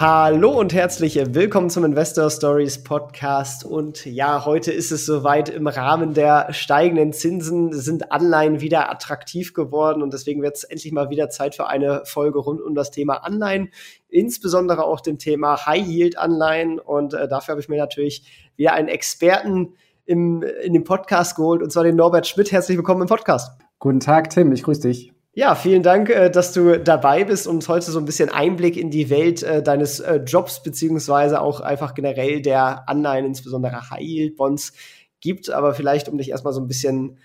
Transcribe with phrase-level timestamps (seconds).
[0.00, 3.66] Hallo und herzlich willkommen zum Investor Stories Podcast.
[3.66, 5.50] Und ja, heute ist es soweit.
[5.50, 10.90] Im Rahmen der steigenden Zinsen sind Anleihen wieder attraktiv geworden und deswegen wird es endlich
[10.92, 13.72] mal wieder Zeit für eine Folge rund um das Thema Anleihen,
[14.08, 16.78] insbesondere auch dem Thema High Yield Anleihen.
[16.78, 19.74] Und äh, dafür habe ich mir natürlich wieder einen Experten
[20.06, 22.52] im, in den Podcast geholt und zwar den Norbert Schmidt.
[22.52, 23.60] Herzlich willkommen im Podcast.
[23.78, 24.50] Guten Tag, Tim.
[24.52, 25.19] Ich grüße dich.
[25.32, 28.76] Ja, vielen Dank, äh, dass du dabei bist und uns heute so ein bisschen Einblick
[28.76, 34.00] in die Welt äh, deines äh, Jobs beziehungsweise auch einfach generell der Anleihen, insbesondere High
[34.00, 34.72] Yield Bonds
[35.20, 35.50] gibt.
[35.50, 37.18] Aber vielleicht, um dich erstmal so ein bisschen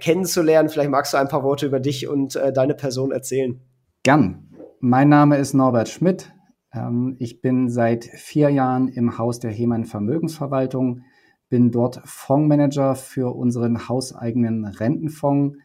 [0.00, 3.62] kennenzulernen, vielleicht magst du ein paar Worte über dich und deine Person erzählen.
[4.02, 4.50] Gern.
[4.78, 6.30] Mein Name ist Norbert Schmidt.
[6.74, 11.00] Ähm, ich bin seit vier Jahren im Haus der Hemann Vermögensverwaltung,
[11.48, 15.56] bin dort Fondsmanager für unseren hauseigenen Rentenfonds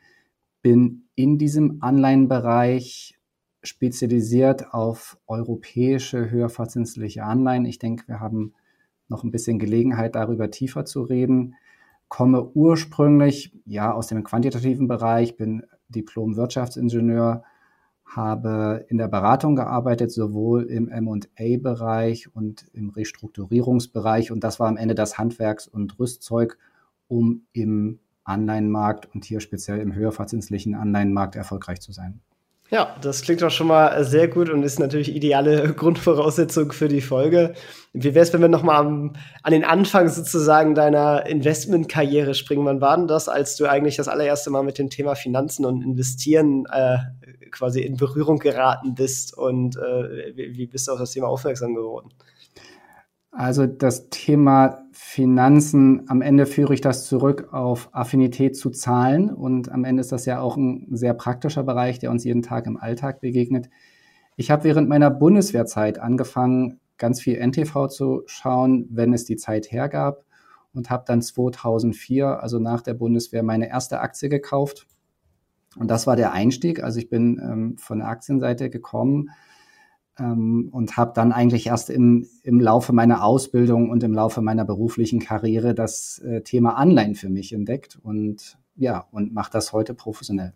[0.66, 3.18] bin in diesem Anleihenbereich
[3.64, 7.66] spezialisiert auf europäische höherverzinsliche Anleihen.
[7.66, 8.54] Ich denke, wir haben
[9.08, 11.56] noch ein bisschen Gelegenheit, darüber tiefer zu reden.
[12.08, 17.44] Komme ursprünglich ja aus dem quantitativen Bereich, bin Diplom-Wirtschaftsingenieur,
[18.06, 24.32] habe in der Beratung gearbeitet, sowohl im MA-Bereich und im Restrukturierungsbereich.
[24.32, 26.58] Und das war am Ende das Handwerks- und Rüstzeug,
[27.08, 32.22] um im Anleihenmarkt und hier speziell im höherverzinslichen Anleihenmarkt erfolgreich zu sein.
[32.72, 37.02] Ja, das klingt doch schon mal sehr gut und ist natürlich ideale Grundvoraussetzung für die
[37.02, 37.53] Folge.
[37.94, 38.84] Wie wäre es, wenn wir nochmal
[39.44, 42.66] an den Anfang sozusagen deiner Investmentkarriere springen?
[42.66, 45.84] Wann war denn das, als du eigentlich das allererste Mal mit dem Thema Finanzen und
[45.84, 46.98] Investieren äh,
[47.52, 51.75] quasi in Berührung geraten bist und äh, wie, wie bist du auf das Thema aufmerksam
[51.75, 52.09] geworden?
[53.31, 54.84] Also das Thema
[55.16, 60.12] Finanzen, am Ende führe ich das zurück auf Affinität zu Zahlen und am Ende ist
[60.12, 63.70] das ja auch ein sehr praktischer Bereich, der uns jeden Tag im Alltag begegnet.
[64.36, 69.72] Ich habe während meiner Bundeswehrzeit angefangen, ganz viel NTV zu schauen, wenn es die Zeit
[69.72, 70.25] hergab
[70.74, 74.86] und habe dann 2004, also nach der Bundeswehr, meine erste Aktie gekauft.
[75.78, 76.84] Und das war der Einstieg.
[76.84, 79.30] Also ich bin ähm, von der Aktienseite gekommen
[80.20, 84.66] ähm, und habe dann eigentlich erst im, im Laufe meiner Ausbildung und im Laufe meiner
[84.66, 89.94] beruflichen Karriere das äh, Thema Anleihen für mich entdeckt und ja, und mache das heute
[89.94, 90.54] professionell.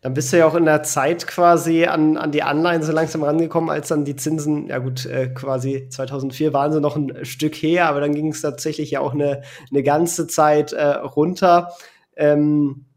[0.00, 3.22] Dann bist du ja auch in der Zeit quasi an, an die Anleihen so langsam
[3.22, 7.54] rangekommen, als dann die Zinsen, ja gut, äh, quasi 2004 waren sie noch ein Stück
[7.54, 11.70] her, aber dann ging es tatsächlich ja auch eine, eine ganze Zeit äh, runter.
[12.16, 12.93] Ähm, äh,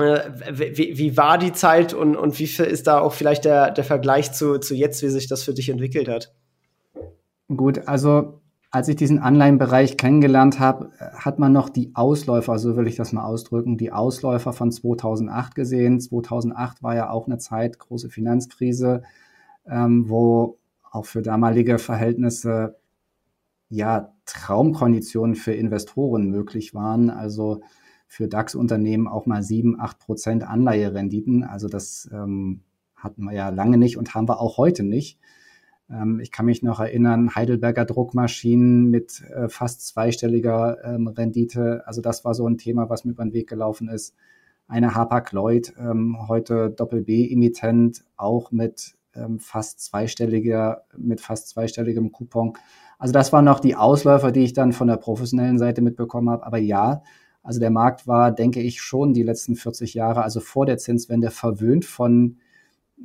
[0.00, 4.32] wie, wie, war die Zeit und, und wie ist da auch vielleicht der, der Vergleich
[4.32, 6.34] zu, zu jetzt, wie sich das für dich entwickelt hat?
[7.48, 8.40] Gut, also
[8.70, 13.12] als ich diesen Anleihenbereich kennengelernt habe, hat man noch die Ausläufer, so will ich das
[13.12, 16.00] mal ausdrücken, die Ausläufer von 2008 gesehen.
[16.00, 19.02] 2008 war ja auch eine Zeit, große Finanzkrise,
[19.66, 22.76] ähm, wo auch für damalige Verhältnisse
[23.68, 27.10] ja Traumkonditionen für Investoren möglich waren.
[27.10, 27.62] Also
[28.10, 31.44] für DAX-Unternehmen auch mal 7, 8 Prozent Anleiherenditen.
[31.44, 32.62] Also das ähm,
[32.96, 35.20] hatten wir ja lange nicht und haben wir auch heute nicht.
[35.88, 41.84] Ähm, ich kann mich noch erinnern, Heidelberger Druckmaschinen mit äh, fast zweistelliger ähm, Rendite.
[41.86, 44.16] Also das war so ein Thema, was mir über den Weg gelaufen ist.
[44.66, 52.54] Eine Hapag-Lloyd, ähm, heute Doppel-B-Emittent, auch mit ähm, fast zweistelliger, mit fast zweistelligem Coupon.
[52.98, 56.44] Also das waren noch die Ausläufer, die ich dann von der professionellen Seite mitbekommen habe.
[56.44, 57.04] Aber ja,
[57.42, 61.30] also der Markt war, denke ich, schon die letzten 40 Jahre, also vor der Zinswende,
[61.30, 62.36] verwöhnt von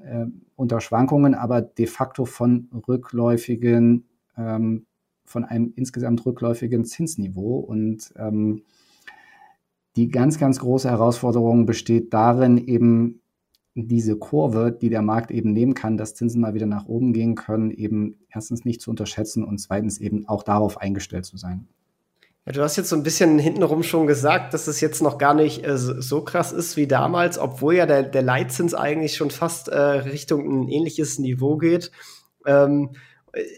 [0.01, 0.25] äh,
[0.55, 4.05] Unterschwankungen, aber de facto von rückläufigen,
[4.37, 4.85] ähm,
[5.25, 7.57] von einem insgesamt rückläufigen Zinsniveau.
[7.59, 8.63] Und ähm,
[9.95, 13.21] die ganz, ganz große Herausforderung besteht darin, eben
[13.75, 17.35] diese Kurve, die der Markt eben nehmen kann, dass Zinsen mal wieder nach oben gehen
[17.35, 21.67] können, eben erstens nicht zu unterschätzen und zweitens eben auch darauf eingestellt zu sein.
[22.53, 25.65] Du hast jetzt so ein bisschen hintenrum schon gesagt, dass es jetzt noch gar nicht
[25.65, 29.79] äh, so krass ist wie damals, obwohl ja der, der Leitzins eigentlich schon fast äh,
[29.79, 31.91] Richtung ein ähnliches Niveau geht.
[32.45, 32.91] Ähm,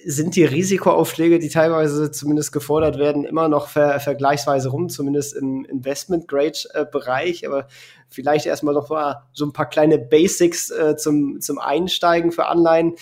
[0.05, 5.65] sind die Risikoaufschläge, die teilweise zumindest gefordert werden, immer noch ver vergleichsweise rum, zumindest im
[5.65, 7.45] Investment-Grade-Bereich.
[7.45, 7.67] Aber
[8.07, 12.95] vielleicht erstmal noch mal so ein paar kleine Basics äh, zum, zum Einsteigen für Anleihen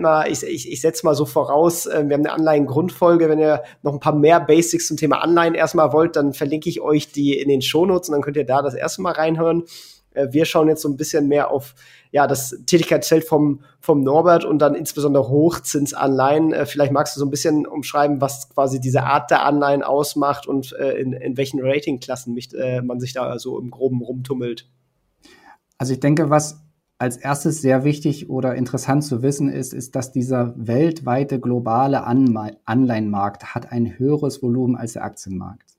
[0.00, 3.28] mal, ich, ich, ich setze mal so voraus, äh, wir haben eine Anleihen-Grundfolge.
[3.28, 6.80] Wenn ihr noch ein paar mehr Basics zum Thema Anleihen erstmal wollt, dann verlinke ich
[6.80, 9.64] euch die in den Shownotes und dann könnt ihr da das erste Mal reinhören.
[10.14, 11.74] Äh, wir schauen jetzt so ein bisschen mehr auf
[12.10, 16.52] ja, das Tätigkeitsfeld vom, vom Norbert und dann insbesondere Hochzinsanleihen.
[16.52, 20.46] Äh, vielleicht magst du so ein bisschen umschreiben, was quasi diese Art der Anleihen ausmacht
[20.46, 24.68] und äh, in, in welchen Ratingklassen mich, äh, man sich da so im Groben rumtummelt.
[25.76, 26.60] Also ich denke, was
[26.98, 33.54] als erstes sehr wichtig oder interessant zu wissen ist, ist, dass dieser weltweite globale Anleihenmarkt
[33.54, 35.76] hat ein höheres Volumen als der Aktienmarkt.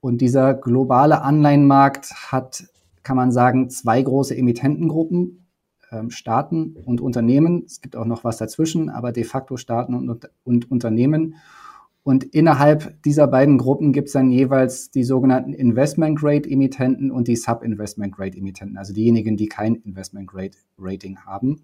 [0.00, 2.64] Und dieser globale Anleihenmarkt hat,
[3.02, 5.46] kann man sagen, zwei große Emittentengruppen,
[5.90, 7.64] ähm, Staaten und Unternehmen.
[7.66, 11.36] Es gibt auch noch was dazwischen, aber de facto Staaten und, und Unternehmen.
[12.04, 18.76] Und innerhalb dieser beiden Gruppen gibt es dann jeweils die sogenannten Investment-Grade-Emittenten und die Sub-Investment-Grade-Emittenten,
[18.76, 21.62] also diejenigen, die kein Investment-Grade-Rating haben.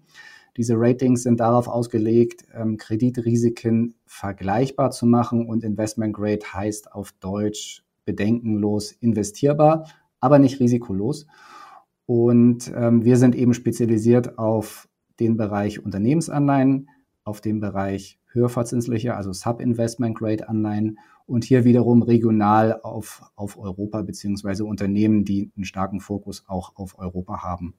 [0.55, 7.83] Diese Ratings sind darauf ausgelegt, ähm, Kreditrisiken vergleichbar zu machen und Investment-Grade heißt auf Deutsch
[8.05, 9.87] bedenkenlos investierbar,
[10.21, 11.27] aber nicht risikolos.
[12.05, 14.87] Und ähm, wir sind eben spezialisiert auf
[15.19, 16.89] den Bereich Unternehmensanleihen,
[17.23, 25.25] auf den Bereich höherverzinsliche, also Sub-Investment-Grade-Anleihen und hier wiederum regional auf, auf Europa beziehungsweise Unternehmen,
[25.25, 27.75] die einen starken Fokus auch auf Europa haben.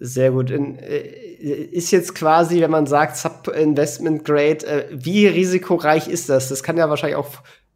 [0.00, 0.50] Sehr gut.
[0.50, 0.98] Äh,
[1.72, 6.50] ist jetzt quasi, wenn man sagt Sub-Investment Grade, äh, wie risikoreich ist das?
[6.50, 7.28] Das kann ja wahrscheinlich auch,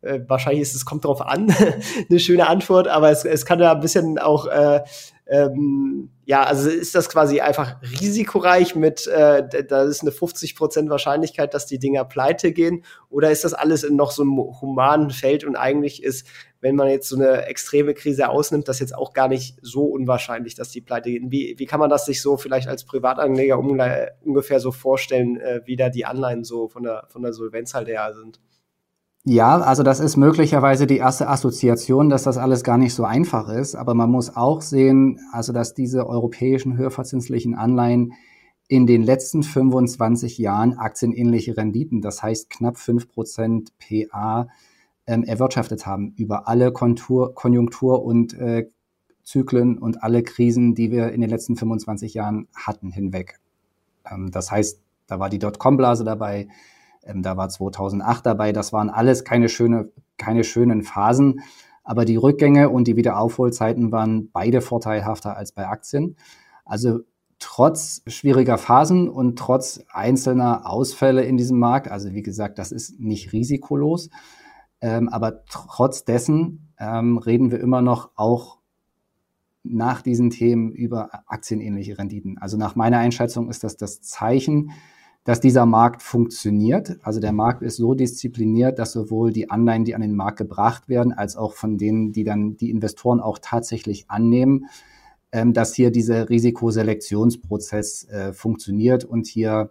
[0.02, 1.50] äh, wahrscheinlich ist es, kommt darauf an,
[2.10, 4.80] eine schöne Antwort, aber es, es kann ja ein bisschen auch äh,
[5.28, 11.52] ähm, ja, also ist das quasi einfach risikoreich mit, äh, da ist eine 50% Wahrscheinlichkeit,
[11.52, 12.84] dass die Dinger pleite gehen?
[13.10, 16.28] Oder ist das alles in noch so einem humanen Feld und eigentlich ist,
[16.60, 20.54] wenn man jetzt so eine extreme Krise ausnimmt, das jetzt auch gar nicht so unwahrscheinlich,
[20.54, 21.30] dass die pleite gehen?
[21.32, 25.76] Wie, wie kann man das sich so vielleicht als Privatanleger ungefähr so vorstellen, äh, wie
[25.76, 28.40] da die Anleihen so von der, von der Solvenz halt her sind?
[29.28, 33.48] Ja, also das ist möglicherweise die erste Assoziation, dass das alles gar nicht so einfach
[33.48, 33.74] ist.
[33.74, 38.12] Aber man muss auch sehen, also dass diese europäischen höherverzinslichen Anleihen
[38.68, 44.46] in den letzten 25 Jahren aktienähnliche Renditen, das heißt knapp 5% PA,
[45.08, 48.68] ähm, erwirtschaftet haben über alle Kontur, Konjunktur- und äh,
[49.24, 53.40] Zyklen und alle Krisen, die wir in den letzten 25 Jahren hatten, hinweg.
[54.08, 56.46] Ähm, das heißt, da war die Dotcom-Blase dabei,
[57.06, 58.52] ähm, da war 2008 dabei.
[58.52, 61.40] Das waren alles keine, schöne, keine schönen Phasen.
[61.84, 66.16] Aber die Rückgänge und die Wiederaufholzeiten waren beide vorteilhafter als bei Aktien.
[66.64, 67.00] Also
[67.38, 72.98] trotz schwieriger Phasen und trotz einzelner Ausfälle in diesem Markt, also wie gesagt, das ist
[72.98, 74.10] nicht risikolos,
[74.80, 78.58] ähm, aber trotz dessen ähm, reden wir immer noch auch
[79.62, 82.38] nach diesen Themen über aktienähnliche Renditen.
[82.38, 84.72] Also nach meiner Einschätzung ist das das Zeichen,
[85.26, 86.98] dass dieser Markt funktioniert.
[87.02, 90.88] Also der Markt ist so diszipliniert, dass sowohl die Anleihen, die an den Markt gebracht
[90.88, 94.66] werden, als auch von denen, die dann die Investoren auch tatsächlich annehmen,
[95.32, 99.70] ähm, dass hier dieser Risikoselektionsprozess äh, funktioniert und hier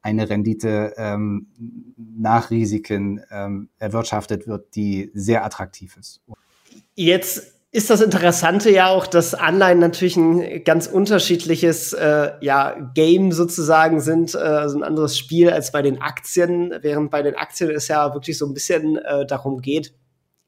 [0.00, 1.48] eine Rendite ähm,
[1.96, 6.22] nach Risiken ähm, erwirtschaftet wird, die sehr attraktiv ist.
[6.94, 13.32] Jetzt ist das Interessante ja auch, dass Anleihen natürlich ein ganz unterschiedliches äh, ja, Game
[13.32, 17.70] sozusagen sind, äh, also ein anderes Spiel als bei den Aktien, während bei den Aktien
[17.70, 19.92] es ja wirklich so ein bisschen äh, darum geht,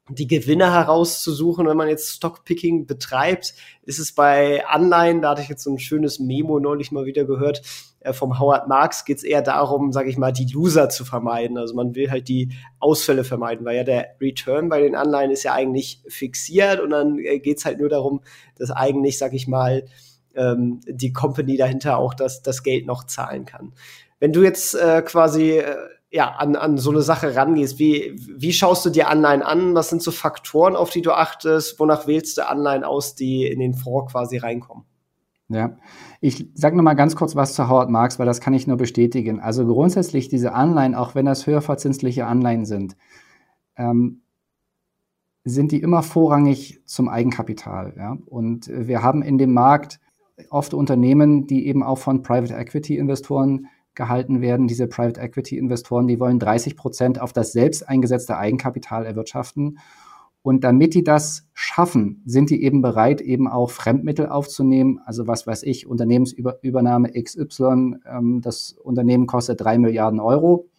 [0.09, 5.48] die Gewinne herauszusuchen, wenn man jetzt Stockpicking betreibt, ist es bei Anleihen, da hatte ich
[5.48, 7.63] jetzt so ein schönes Memo neulich mal wieder gehört,
[8.12, 11.58] vom Howard Marks geht es eher darum, sage ich mal, die Loser zu vermeiden.
[11.58, 15.43] Also man will halt die Ausfälle vermeiden, weil ja der Return bei den Anleihen ist
[15.43, 18.20] ja eigentlich fixiert und dann äh, geht es halt nur darum,
[18.56, 19.84] dass eigentlich, sage ich mal,
[20.34, 23.72] ähm, die Company dahinter auch das, das Geld noch zahlen kann.
[24.20, 25.76] Wenn du jetzt äh, quasi äh,
[26.10, 29.74] ja, an, an so eine Sache rangehst, wie, wie schaust du dir Anleihen an?
[29.74, 31.78] Was sind so Faktoren, auf die du achtest?
[31.78, 34.84] Wonach wählst du Anleihen aus, die in den Fonds quasi reinkommen?
[35.50, 35.78] Ja,
[36.20, 38.76] ich sage noch mal ganz kurz was zu Howard Marks, weil das kann ich nur
[38.76, 39.40] bestätigen.
[39.40, 42.96] Also grundsätzlich diese Anleihen, auch wenn das höher verzinsliche Anleihen sind,
[43.76, 44.20] ähm,
[45.44, 47.94] sind die immer vorrangig zum Eigenkapital.
[47.96, 48.19] Ja?
[48.26, 50.00] Und wir haben in dem Markt
[50.50, 54.69] oft Unternehmen, die eben auch von Private Equity Investoren gehalten werden.
[54.69, 59.78] Diese Private Equity Investoren, die wollen 30 Prozent auf das selbst eingesetzte Eigenkapital erwirtschaften.
[60.48, 64.98] Und damit die das schaffen, sind die eben bereit, eben auch Fremdmittel aufzunehmen.
[65.05, 70.70] Also was weiß ich, Unternehmensübernahme XY, ähm, das Unternehmen kostet drei Milliarden Euro.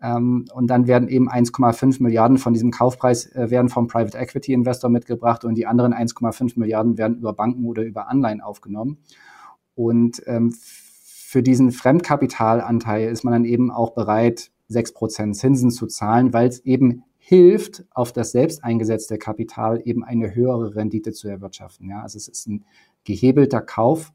[0.00, 4.52] Ähm, und dann werden eben 1,5 Milliarden von diesem Kaufpreis äh, werden vom Private Equity
[4.52, 8.98] Investor mitgebracht und die anderen 1,5 Milliarden werden über Banken oder über Anleihen aufgenommen.
[9.74, 10.54] Und ähm,
[11.02, 16.60] für diesen Fremdkapitalanteil ist man dann eben auch bereit, 6% Zinsen zu zahlen, weil es
[16.60, 21.88] eben hilft, auf das selbst eingesetzte Kapital eben eine höhere Rendite zu erwirtschaften.
[21.88, 22.66] Ja, also es ist ein
[23.04, 24.12] gehebelter Kauf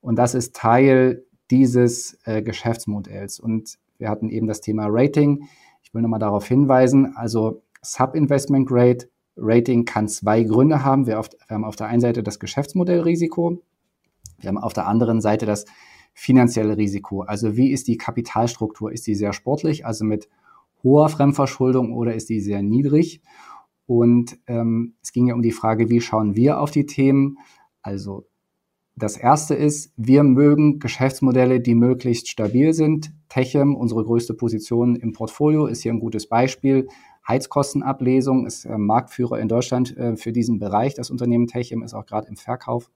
[0.00, 3.38] und das ist Teil dieses äh, Geschäftsmodells.
[3.38, 5.48] Und wir hatten eben das Thema Rating.
[5.84, 11.06] Ich will nochmal darauf hinweisen, also Sub-Investment Grade Rating kann zwei Gründe haben.
[11.06, 13.62] Wir, auf, wir haben auf der einen Seite das Geschäftsmodellrisiko,
[14.40, 15.66] wir haben auf der anderen Seite das
[16.14, 17.22] finanzielle Risiko.
[17.22, 18.90] Also wie ist die Kapitalstruktur?
[18.90, 20.28] Ist die sehr sportlich, also mit
[20.82, 23.22] hoher Fremdverschuldung oder ist die sehr niedrig?
[23.86, 27.38] Und ähm, es ging ja um die Frage, wie schauen wir auf die Themen?
[27.82, 28.26] Also
[28.96, 33.12] das erste ist, wir mögen Geschäftsmodelle, die möglichst stabil sind.
[33.28, 36.86] Techem, unsere größte Position im Portfolio, ist hier ein gutes Beispiel.
[37.26, 40.94] Heizkostenablesung ist äh, Marktführer in Deutschland äh, für diesen Bereich.
[40.94, 42.90] Das Unternehmen Techem ist auch gerade im Verkauf.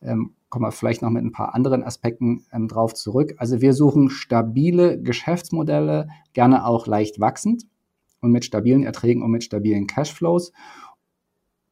[0.00, 3.34] Ähm, kommen wir vielleicht noch mit ein paar anderen Aspekten ähm, drauf zurück.
[3.38, 7.64] Also wir suchen stabile Geschäftsmodelle, gerne auch leicht wachsend
[8.20, 10.52] und mit stabilen Erträgen und mit stabilen Cashflows.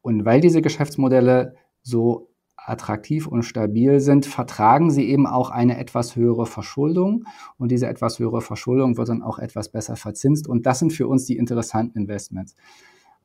[0.01, 6.17] Und weil diese Geschäftsmodelle so attraktiv und stabil sind, vertragen sie eben auch eine etwas
[6.17, 7.23] höhere Verschuldung.
[7.57, 10.45] Und diese etwas höhere Verschuldung wird dann auch etwas besser verzinst.
[10.45, 12.57] Und das sind für uns die interessanten Investments.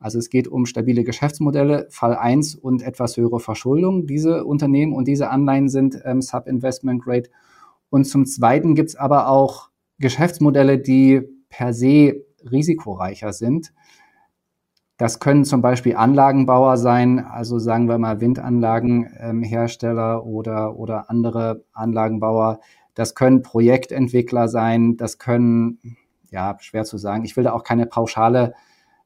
[0.00, 4.06] Also es geht um stabile Geschäftsmodelle, Fall 1 und etwas höhere Verschuldung.
[4.06, 7.28] Diese Unternehmen und diese Anleihen sind ähm, Sub-Investment Grade.
[7.90, 13.72] Und zum Zweiten gibt es aber auch Geschäftsmodelle, die per se risikoreicher sind.
[14.98, 21.64] Das können zum Beispiel Anlagenbauer sein, also sagen wir mal Windanlagenhersteller ähm, oder, oder andere
[21.72, 22.58] Anlagenbauer.
[22.94, 25.78] Das können Projektentwickler sein, das können,
[26.30, 27.24] ja, schwer zu sagen.
[27.24, 28.54] Ich will da auch keine pauschale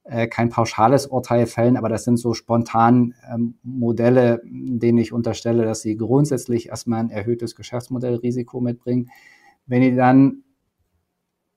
[0.05, 5.65] äh, kein pauschales Urteil fällen, aber das sind so spontan ähm, Modelle, denen ich unterstelle,
[5.65, 9.11] dass sie grundsätzlich erstmal ein erhöhtes Geschäftsmodellrisiko mitbringen.
[9.67, 10.43] Wenn die dann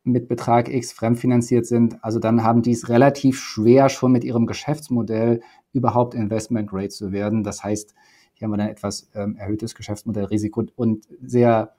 [0.04, 4.46] mit Betrag X fremdfinanziert sind, also dann haben die es relativ schwer, schon mit ihrem
[4.46, 5.42] Geschäftsmodell
[5.74, 7.44] überhaupt Investment Grade zu werden.
[7.44, 7.96] Das heißt,
[8.34, 11.74] hier haben wir dann etwas ähm, erhöhtes Geschäftsmodellrisiko und sehr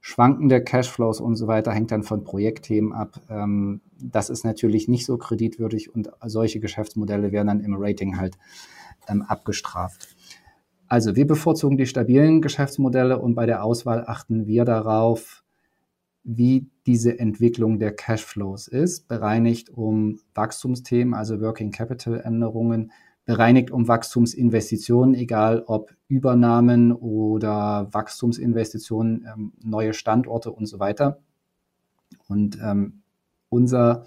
[0.00, 3.20] schwankende Cashflows und so weiter hängt dann von Projektthemen ab.
[3.28, 8.38] Ähm, das ist natürlich nicht so kreditwürdig und solche Geschäftsmodelle werden dann im Rating halt
[9.08, 10.08] ähm, abgestraft.
[10.86, 15.44] Also wir bevorzugen die stabilen Geschäftsmodelle und bei der Auswahl achten wir darauf,
[16.24, 22.92] wie diese Entwicklung der Cashflows ist, bereinigt um Wachstumsthemen, also Working Capital Änderungen,
[23.28, 31.18] bereinigt um Wachstumsinvestitionen, egal ob Übernahmen oder Wachstumsinvestitionen, ähm, neue Standorte und so weiter.
[32.26, 33.02] Und ähm,
[33.50, 34.06] unser,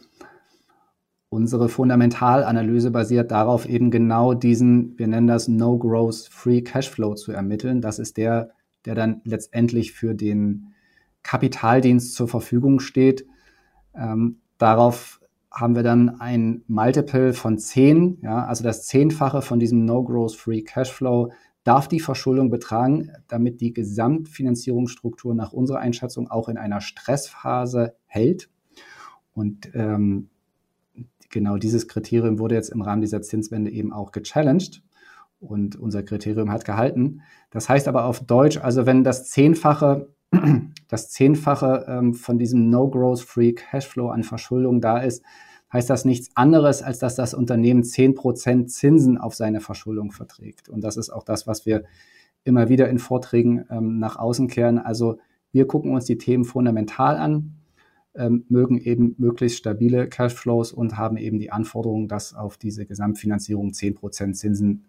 [1.29, 7.31] unsere Fundamentalanalyse basiert darauf, eben genau diesen, wir nennen das No Growth Free Cashflow zu
[7.31, 7.79] ermitteln.
[7.79, 8.49] Das ist der,
[8.85, 10.73] der dann letztendlich für den
[11.21, 13.27] Kapitaldienst zur Verfügung steht.
[13.93, 15.20] Ähm, darauf
[15.51, 20.61] haben wir dann ein Multiple von 10, ja, also das Zehnfache von diesem No-Growth Free
[20.61, 21.31] Cashflow
[21.63, 28.49] darf die Verschuldung betragen, damit die Gesamtfinanzierungsstruktur nach unserer Einschätzung auch in einer Stressphase hält.
[29.33, 30.29] Und ähm,
[31.29, 34.81] genau dieses Kriterium wurde jetzt im Rahmen dieser Zinswende eben auch gechallenged
[35.39, 37.21] und unser Kriterium hat gehalten.
[37.49, 40.09] Das heißt aber auf Deutsch, also wenn das Zehnfache
[40.91, 45.23] das Zehnfache ähm, von diesem No-Growth-Free Cashflow an Verschuldung da ist,
[45.71, 50.67] heißt das nichts anderes, als dass das Unternehmen 10% Zinsen auf seine Verschuldung verträgt.
[50.67, 51.85] Und das ist auch das, was wir
[52.43, 54.79] immer wieder in Vorträgen ähm, nach außen kehren.
[54.79, 55.17] Also
[55.53, 57.55] wir gucken uns die Themen fundamental an,
[58.13, 63.69] ähm, mögen eben möglichst stabile Cashflows und haben eben die Anforderung, dass auf diese Gesamtfinanzierung
[63.69, 64.83] 10% Zinsen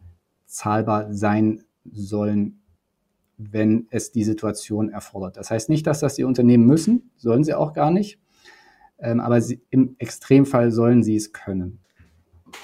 [0.47, 2.62] zahlbar sein sollen
[3.39, 5.37] wenn es die Situation erfordert.
[5.37, 8.19] Das heißt nicht, dass das die Unternehmen müssen, sollen sie auch gar nicht,
[8.99, 11.81] ähm, aber sie, im Extremfall sollen sie es können.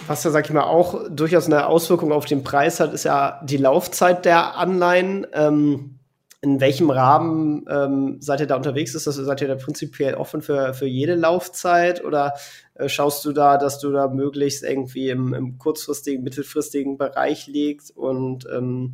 [0.06, 3.40] Was ja, sag ich mal, auch durchaus eine Auswirkung auf den Preis hat, ist ja
[3.44, 5.26] die Laufzeit der Anleihen.
[5.32, 5.98] Ähm,
[6.40, 8.94] in welchem Rahmen ähm, seid ihr da unterwegs?
[8.94, 12.34] Ist das, seid ihr da prinzipiell offen für, für jede Laufzeit oder
[12.74, 17.96] äh, schaust du da, dass du da möglichst irgendwie im, im kurzfristigen, mittelfristigen Bereich liegst
[17.96, 18.92] und ähm,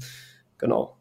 [0.57, 0.97] genau.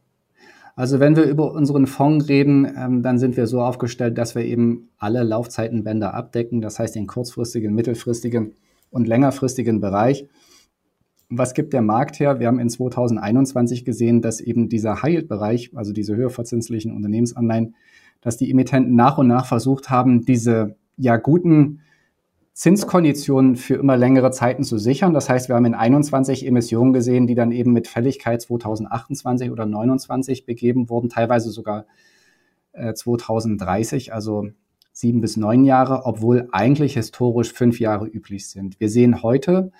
[0.75, 4.43] Also wenn wir über unseren Fonds reden, ähm, dann sind wir so aufgestellt, dass wir
[4.43, 8.53] eben alle Laufzeitenbänder abdecken, das heißt den kurzfristigen, mittelfristigen
[8.89, 10.27] und längerfristigen Bereich.
[11.29, 12.39] Was gibt der Markt her?
[12.39, 17.75] Wir haben in 2021 gesehen, dass eben dieser High-Yield-Bereich, also diese höher verzinslichen Unternehmensanleihen,
[18.21, 21.81] dass die Emittenten nach und nach versucht haben, diese ja guten
[22.53, 25.13] Zinskonditionen für immer längere Zeiten zu sichern.
[25.13, 29.65] Das heißt, wir haben in 21 Emissionen gesehen, die dann eben mit Fälligkeit 2028 oder
[29.65, 31.85] 29 begeben wurden, teilweise sogar
[32.73, 34.13] äh, 2030.
[34.13, 34.49] Also
[34.91, 38.79] sieben bis neun Jahre, obwohl eigentlich historisch fünf Jahre üblich sind.
[38.79, 39.71] Wir sehen heute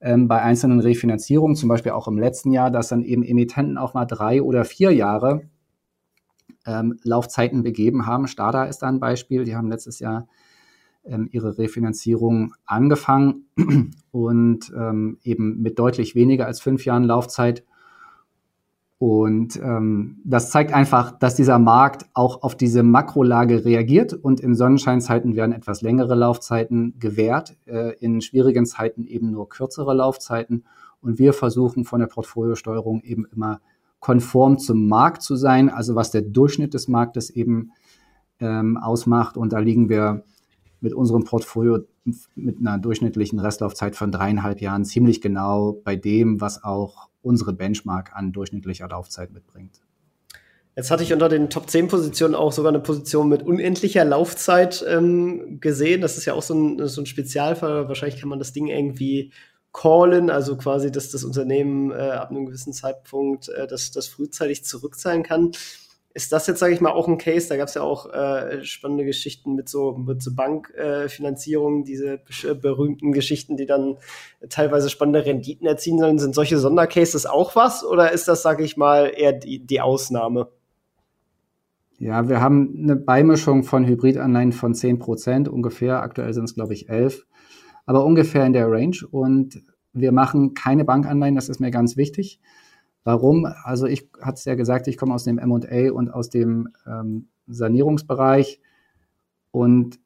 [0.00, 3.94] ähm, bei einzelnen Refinanzierungen, zum Beispiel auch im letzten Jahr, dass dann eben Emittenten auch
[3.94, 5.42] mal drei oder vier Jahre
[6.64, 8.28] ähm, Laufzeiten begeben haben.
[8.28, 9.42] Stada ist da ein Beispiel.
[9.42, 10.28] Die haben letztes Jahr
[11.30, 13.46] ihre Refinanzierung angefangen
[14.10, 17.64] und ähm, eben mit deutlich weniger als fünf Jahren Laufzeit
[19.00, 24.54] und ähm, das zeigt einfach, dass dieser Markt auch auf diese Makrolage reagiert und in
[24.54, 30.66] Sonnenscheinzeiten werden etwas längere Laufzeiten gewährt, äh, in schwierigen Zeiten eben nur kürzere Laufzeiten.
[31.00, 33.62] Und wir versuchen von der Portfoliosteuerung eben immer
[34.00, 37.72] konform zum Markt zu sein, also was der Durchschnitt des Marktes eben
[38.38, 39.38] ähm, ausmacht.
[39.38, 40.24] Und da liegen wir
[40.80, 41.80] mit unserem Portfolio
[42.34, 48.12] mit einer durchschnittlichen Restlaufzeit von dreieinhalb Jahren ziemlich genau bei dem, was auch unsere Benchmark
[48.14, 49.80] an durchschnittlicher Laufzeit mitbringt.
[50.76, 54.84] Jetzt hatte ich unter den Top 10 Positionen auch sogar eine Position mit unendlicher Laufzeit
[54.88, 56.00] ähm, gesehen.
[56.00, 57.88] Das ist ja auch so ein, so ein Spezialfall.
[57.88, 59.32] Wahrscheinlich kann man das Ding irgendwie
[59.72, 64.64] callen, also quasi, dass das Unternehmen äh, ab einem gewissen Zeitpunkt äh, das, das frühzeitig
[64.64, 65.52] zurückzahlen kann
[66.12, 67.48] ist das jetzt, sage ich mal, auch ein Case?
[67.48, 72.20] Da gab es ja auch äh, spannende Geschichten mit so, mit so Bankfinanzierungen, äh, diese
[72.60, 73.96] berühmten Geschichten, die dann
[74.48, 76.18] teilweise spannende Renditen erzielen sollen.
[76.18, 80.48] Sind solche Sondercases auch was oder ist das, sage ich mal, eher die, die Ausnahme?
[81.98, 86.02] Ja, wir haben eine Beimischung von Hybridanleihen von 10 Prozent ungefähr.
[86.02, 87.26] Aktuell sind es, glaube ich, 11.
[87.86, 88.96] Aber ungefähr in der Range.
[89.10, 89.62] Und
[89.92, 92.40] wir machen keine Bankanleihen, das ist mir ganz wichtig.
[93.04, 93.46] Warum?
[93.64, 97.28] Also ich hatte es ja gesagt, ich komme aus dem M&A und aus dem ähm,
[97.46, 98.60] Sanierungsbereich
[99.50, 99.98] und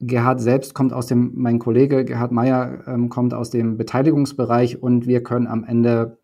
[0.00, 5.06] Gerhard selbst kommt aus dem, mein Kollege Gerhard Meyer ähm, kommt aus dem Beteiligungsbereich und
[5.06, 6.18] wir können am Ende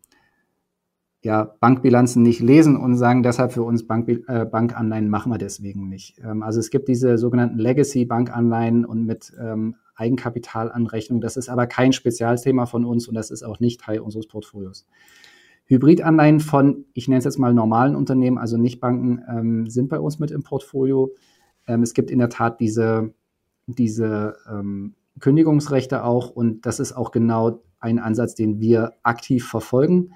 [1.23, 5.87] ja, Bankbilanzen nicht lesen und sagen deshalb für uns Bank, äh, Bankanleihen machen wir deswegen
[5.87, 6.19] nicht.
[6.23, 11.21] Ähm, also es gibt diese sogenannten Legacy-Bankanleihen und mit ähm, Eigenkapitalanrechnung.
[11.21, 14.87] Das ist aber kein Spezialthema von uns und das ist auch nicht Teil unseres Portfolios.
[15.65, 19.99] Hybridanleihen von, ich nenne es jetzt mal normalen Unternehmen, also nicht Banken, ähm, sind bei
[19.99, 21.11] uns mit im Portfolio.
[21.67, 23.13] Ähm, es gibt in der Tat diese,
[23.67, 30.13] diese ähm, Kündigungsrechte auch und das ist auch genau ein Ansatz, den wir aktiv verfolgen.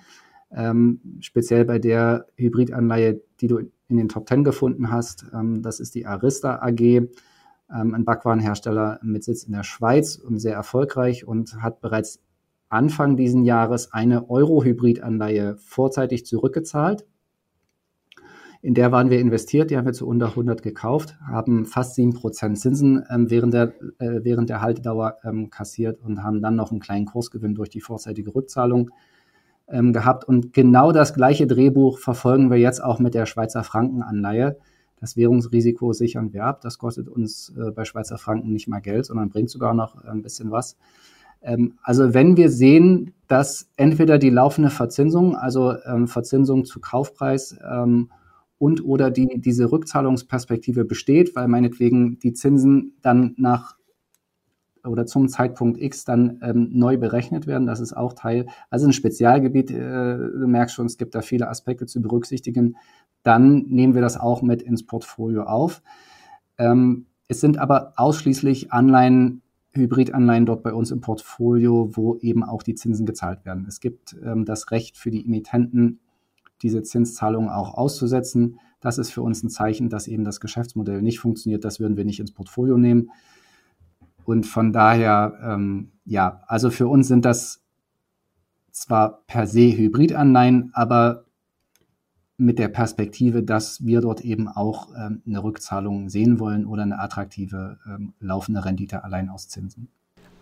[0.51, 5.25] Ähm, speziell bei der Hybridanleihe, die du in den Top 10 gefunden hast.
[5.33, 7.09] Ähm, das ist die Arista AG, ähm,
[7.69, 12.21] ein Backwarenhersteller mit Sitz in der Schweiz und sehr erfolgreich und hat bereits
[12.69, 17.05] Anfang diesen Jahres eine Euro-Hybrid-Anleihe vorzeitig zurückgezahlt.
[18.61, 22.55] In der waren wir investiert, die haben wir zu unter 100 gekauft, haben fast 7%
[22.55, 26.79] Zinsen ähm, während, der, äh, während der Haltedauer ähm, kassiert und haben dann noch einen
[26.79, 28.89] kleinen Kursgewinn durch die vorzeitige Rückzahlung
[29.67, 30.23] ähm, gehabt.
[30.23, 34.57] Und genau das gleiche Drehbuch verfolgen wir jetzt auch mit der Schweizer Frankenanleihe.
[34.99, 36.61] Das Währungsrisiko sichern wir ab.
[36.61, 40.23] Das kostet uns äh, bei Schweizer Franken nicht mal Geld, sondern bringt sogar noch ein
[40.23, 40.75] bisschen was.
[41.45, 47.57] Ähm, also wenn wir sehen, dass entweder die laufende Verzinsung, also ähm, Verzinsung zu Kaufpreis
[47.67, 48.11] ähm,
[48.57, 53.75] und oder die, diese Rückzahlungsperspektive besteht, weil meinetwegen die Zinsen dann nach
[54.85, 57.65] oder zum Zeitpunkt X dann ähm, neu berechnet werden.
[57.65, 61.49] Das ist auch Teil, also ein Spezialgebiet, äh, du merkst schon, es gibt da viele
[61.49, 62.77] Aspekte zu berücksichtigen.
[63.23, 65.81] Dann nehmen wir das auch mit ins Portfolio auf.
[66.59, 69.41] Ähm, es sind aber ausschließlich Anleihen
[69.75, 73.65] Hybridanleihen dort bei uns im Portfolio, wo eben auch die Zinsen gezahlt werden.
[73.67, 75.99] Es gibt ähm, das Recht für die Emittenten,
[76.61, 78.59] diese Zinszahlungen auch auszusetzen.
[78.79, 81.65] Das ist für uns ein Zeichen, dass eben das Geschäftsmodell nicht funktioniert.
[81.65, 83.11] Das würden wir nicht ins Portfolio nehmen.
[84.23, 87.61] Und von daher, ähm, ja, also für uns sind das
[88.71, 91.24] zwar per se Hybridanleihen, aber
[92.37, 96.99] mit der Perspektive, dass wir dort eben auch ähm, eine Rückzahlung sehen wollen oder eine
[96.99, 99.87] attraktive ähm, laufende Rendite allein aus Zinsen.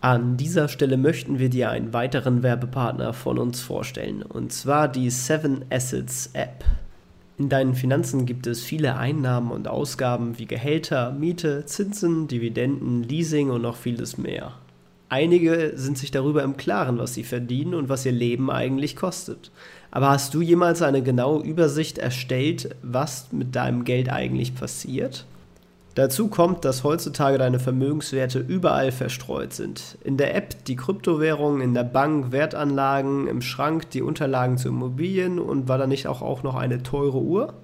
[0.00, 5.08] An dieser Stelle möchten wir dir einen weiteren Werbepartner von uns vorstellen, und zwar die
[5.08, 6.64] Seven Assets App.
[7.38, 13.50] In deinen Finanzen gibt es viele Einnahmen und Ausgaben wie Gehälter, Miete, Zinsen, Dividenden, Leasing
[13.50, 14.52] und noch vieles mehr.
[15.14, 19.52] Einige sind sich darüber im Klaren, was sie verdienen und was ihr Leben eigentlich kostet.
[19.92, 25.24] Aber hast du jemals eine genaue Übersicht erstellt, was mit deinem Geld eigentlich passiert?
[25.94, 29.98] Dazu kommt, dass heutzutage deine Vermögenswerte überall verstreut sind.
[30.02, 35.38] In der App die Kryptowährungen, in der Bank Wertanlagen, im Schrank die Unterlagen zu Immobilien
[35.38, 37.54] und war da nicht auch, auch noch eine teure Uhr?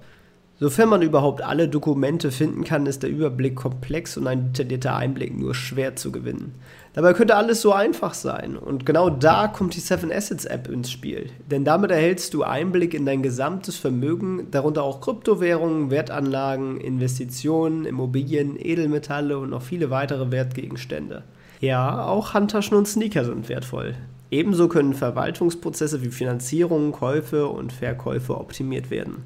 [0.61, 5.35] Sofern man überhaupt alle Dokumente finden kann, ist der Überblick komplex und ein detaillierter Einblick
[5.35, 6.53] nur schwer zu gewinnen.
[6.93, 8.57] Dabei könnte alles so einfach sein.
[8.57, 11.29] Und genau da kommt die Seven Assets App ins Spiel.
[11.49, 18.57] Denn damit erhältst du Einblick in dein gesamtes Vermögen, darunter auch Kryptowährungen, Wertanlagen, Investitionen, Immobilien,
[18.59, 21.23] Edelmetalle und noch viele weitere Wertgegenstände.
[21.61, 23.95] Ja, auch Handtaschen und Sneaker sind wertvoll.
[24.29, 29.23] Ebenso können Verwaltungsprozesse wie Finanzierung, Käufe und Verkäufe optimiert werden.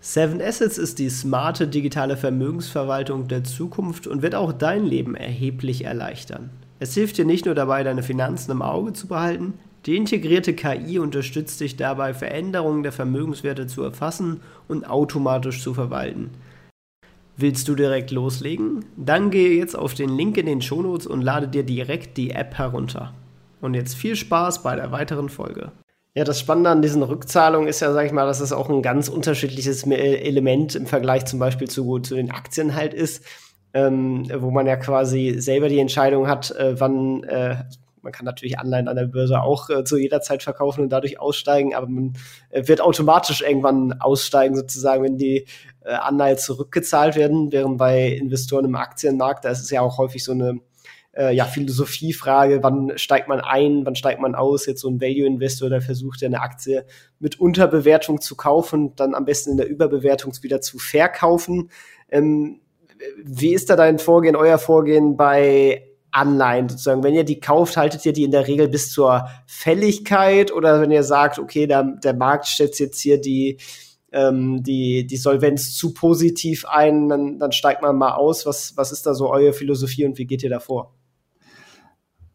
[0.00, 5.84] Seven Assets ist die smarte digitale Vermögensverwaltung der Zukunft und wird auch dein Leben erheblich
[5.84, 6.50] erleichtern.
[6.78, 9.54] Es hilft dir nicht nur dabei, deine Finanzen im Auge zu behalten,
[9.86, 16.30] die integrierte KI unterstützt dich dabei, Veränderungen der Vermögenswerte zu erfassen und automatisch zu verwalten.
[17.36, 18.84] Willst du direkt loslegen?
[18.96, 22.56] Dann gehe jetzt auf den Link in den Shownotes und lade dir direkt die App
[22.56, 23.12] herunter.
[23.60, 25.72] Und jetzt viel Spaß bei der weiteren Folge.
[26.14, 28.82] Ja, das Spannende an diesen Rückzahlungen ist ja, sag ich mal, dass es auch ein
[28.82, 33.24] ganz unterschiedliches Element im Vergleich zum Beispiel zu, zu den Aktien halt ist
[33.74, 37.56] ähm, wo man ja quasi selber die Entscheidung hat, äh, wann äh,
[38.04, 41.18] man kann natürlich Anleihen an der Börse auch äh, zu jeder Zeit verkaufen und dadurch
[41.18, 42.12] aussteigen, aber man
[42.50, 45.46] äh, wird automatisch irgendwann aussteigen, sozusagen, wenn die
[45.84, 50.22] äh, Anleihen zurückgezahlt werden, während bei Investoren im Aktienmarkt, da ist es ja auch häufig
[50.22, 50.60] so eine
[51.16, 55.70] äh, ja, Philosophiefrage, wann steigt man ein, wann steigt man aus, jetzt so ein Value-Investor,
[55.70, 56.84] der versucht ja eine Aktie
[57.18, 61.70] mit Unterbewertung zu kaufen, dann am besten in der Überbewertung wieder zu verkaufen.
[62.10, 62.60] Ähm,
[63.24, 67.02] wie ist da dein Vorgehen, euer Vorgehen bei Anleihen sozusagen?
[67.02, 70.90] Wenn ihr die kauft, haltet ihr die in der Regel bis zur Fälligkeit oder wenn
[70.90, 73.58] ihr sagt, okay, der, der Markt stellt jetzt hier die,
[74.12, 78.46] ähm, die, die Solvenz zu positiv ein, dann, dann steigt man mal aus.
[78.46, 80.94] Was, was ist da so eure Philosophie und wie geht ihr da vor?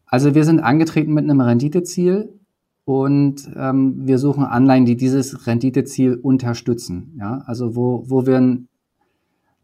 [0.06, 2.40] Also wir sind angetreten mit einem Renditeziel
[2.84, 7.16] und ähm, wir suchen Anleihen, die dieses Renditeziel unterstützen.
[7.18, 7.44] Ja?
[7.46, 8.68] Also wo, wo wir ein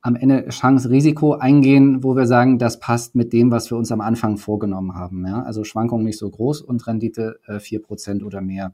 [0.07, 4.01] am Ende Chance-Risiko eingehen, wo wir sagen, das passt mit dem, was wir uns am
[4.01, 5.27] Anfang vorgenommen haben.
[5.27, 5.42] Ja?
[5.42, 8.73] Also Schwankungen nicht so groß und Rendite äh, 4% oder mehr.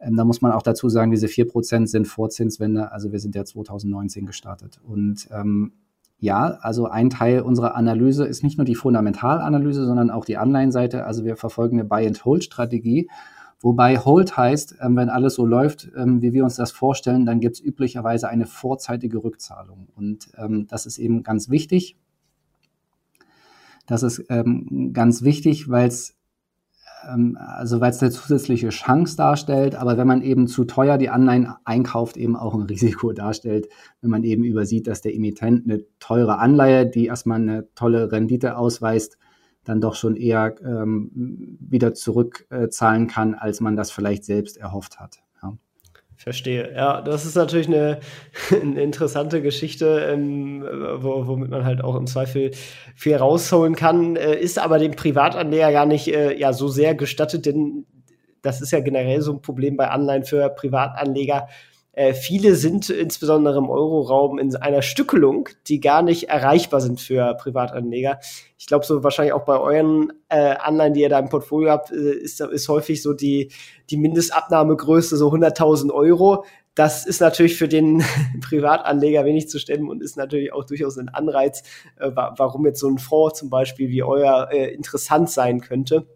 [0.00, 3.44] Ähm, da muss man auch dazu sagen, diese 4% sind Vorzinswende, also wir sind ja
[3.44, 4.80] 2019 gestartet.
[4.82, 5.72] Und ähm,
[6.18, 11.04] ja, also ein Teil unserer Analyse ist nicht nur die Fundamentalanalyse, sondern auch die Anleihenseite.
[11.04, 13.10] Also wir verfolgen eine Buy-and-Hold-Strategie
[13.66, 17.40] Wobei Hold heißt, ähm, wenn alles so läuft, ähm, wie wir uns das vorstellen, dann
[17.40, 19.88] gibt es üblicherweise eine vorzeitige Rückzahlung.
[19.96, 21.96] Und ähm, das ist eben ganz wichtig.
[23.88, 24.24] Das ist
[24.92, 26.16] ganz wichtig, weil es
[27.04, 31.52] also weil es eine zusätzliche Chance darstellt, aber wenn man eben zu teuer die Anleihen
[31.64, 33.68] einkauft, eben auch ein Risiko darstellt,
[34.00, 38.56] wenn man eben übersieht, dass der Emittent eine teure Anleihe, die erstmal eine tolle Rendite
[38.56, 39.18] ausweist,
[39.66, 41.10] dann doch schon eher ähm,
[41.60, 45.18] wieder zurückzahlen äh, kann, als man das vielleicht selbst erhofft hat.
[45.42, 45.56] Ja.
[46.16, 46.72] Verstehe.
[46.74, 48.00] Ja, das ist natürlich eine,
[48.50, 50.64] eine interessante Geschichte, ähm,
[50.98, 52.52] wo, womit man halt auch im Zweifel
[52.94, 57.44] viel rausholen kann, äh, ist aber dem Privatanleger gar nicht äh, ja, so sehr gestattet,
[57.46, 57.86] denn
[58.42, 61.48] das ist ja generell so ein Problem bei Anleihen für Privatanleger
[61.96, 67.34] äh, viele sind insbesondere im Euroraum in einer Stückelung, die gar nicht erreichbar sind für
[67.34, 68.20] Privatanleger.
[68.58, 71.90] Ich glaube, so wahrscheinlich auch bei euren äh, Anleihen, die ihr da im Portfolio habt,
[71.90, 73.50] äh, ist, ist häufig so die,
[73.88, 76.44] die Mindestabnahmegröße so 100.000 Euro.
[76.74, 78.04] Das ist natürlich für den
[78.42, 81.62] Privatanleger wenig zu stemmen und ist natürlich auch durchaus ein Anreiz,
[81.98, 86.06] äh, warum jetzt so ein Fonds zum Beispiel wie euer äh, interessant sein könnte.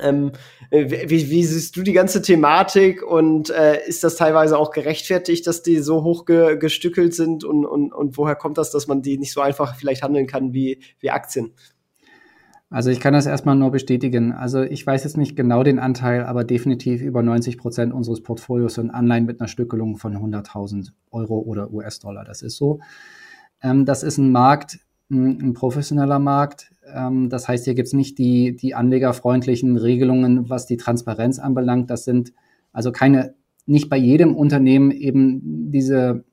[0.00, 0.32] Ähm,
[0.70, 5.46] äh, wie, wie, siehst du die ganze Thematik und äh, ist das teilweise auch gerechtfertigt,
[5.46, 9.02] dass die so hoch ge gestückelt sind und, und, und woher kommt das, dass man
[9.02, 11.52] die nicht so einfach vielleicht handeln kann wie, wie Aktien?
[12.70, 14.32] Also ich kann das erstmal nur bestätigen.
[14.32, 18.74] Also ich weiß jetzt nicht genau den Anteil, aber definitiv über 90 Prozent unseres Portfolios
[18.74, 22.24] sind Anleihen mit einer Stückelung von 100.000 Euro oder US-Dollar.
[22.24, 22.80] Das ist so.
[23.62, 24.80] Ähm, das ist ein Markt,
[25.10, 26.70] ein professioneller Markt.
[26.94, 31.90] Ähm, das heißt, hier gibt es nicht die, die anlegerfreundlichen Regelungen, was die Transparenz anbelangt.
[31.90, 32.32] Das sind
[32.72, 33.34] also keine,
[33.66, 36.24] nicht bei jedem Unternehmen eben diese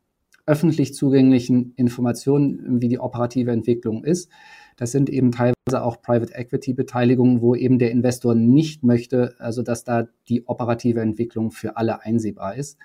[0.45, 4.29] öffentlich zugänglichen Informationen, wie die operative Entwicklung ist.
[4.77, 9.63] Das sind eben teilweise auch Private Equity Beteiligungen, wo eben der Investor nicht möchte, also
[9.63, 12.77] dass da die operative Entwicklung für alle einsehbar ist.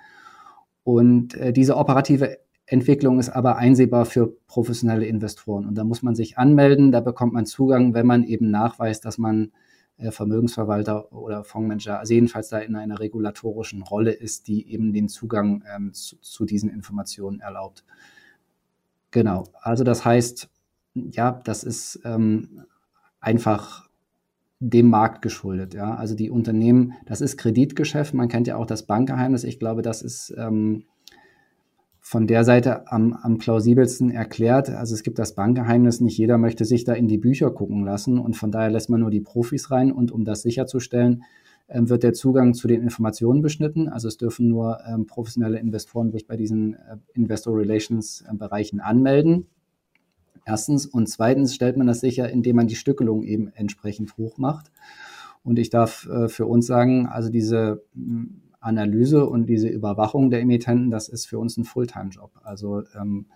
[0.85, 2.39] Und äh, diese operative
[2.71, 5.67] Entwicklung ist aber einsehbar für professionelle Investoren.
[5.67, 9.19] Und da muss man sich anmelden, da bekommt man Zugang, wenn man eben nachweist, dass
[9.19, 9.51] man
[9.99, 15.09] äh, Vermögensverwalter oder Fondsmanager, also jedenfalls da in einer regulatorischen Rolle ist, die eben den
[15.09, 17.85] Zugang ähm, zu, zu, diesen Informationen erlaubt.
[19.11, 20.49] Genau, also das heißt,
[20.95, 22.63] ja, das ist ähm,
[23.19, 23.89] einfach
[24.61, 25.75] dem Markt geschuldet.
[25.75, 28.15] Ja, also die Unternehmen, das ist Kreditgeschäft.
[28.15, 29.43] Man kennt ja auch das Bankgeheimnis.
[29.43, 30.85] Ich glaube, das ist ähm,
[32.11, 34.69] von der Seite am, am plausibelsten erklärt.
[34.69, 38.19] Also es gibt das Bankgeheimnis, nicht jeder möchte sich da in die Bücher gucken lassen
[38.19, 41.23] und von daher lässt man nur die Profis rein und um das sicherzustellen,
[41.69, 43.89] ähm, wird der Zugang zu den Informationen beschnitten.
[43.89, 48.81] Also es dürfen nur ähm, professionelle Investoren sich bei diesen äh, Investor Relations äh, Bereichen
[48.81, 49.47] anmelden.
[50.45, 50.87] Erstens.
[50.87, 54.73] Und zweitens stellt man das sicher, indem man die Stückelung eben entsprechend hoch macht.
[55.45, 60.41] Und ich darf äh, für uns sagen, also diese hm, Analyse und diese Überwachung der
[60.41, 62.31] Emittenten, das ist für uns ein Fulltime-Job.
[62.43, 63.27] Also ähm,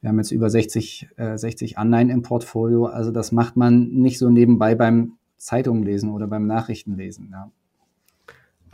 [0.00, 2.86] wir haben jetzt über 60, äh, 60 Anleihen im Portfolio.
[2.86, 7.30] Also das macht man nicht so nebenbei beim Zeitungen lesen oder beim Nachrichtenlesen.
[7.32, 7.50] Ja.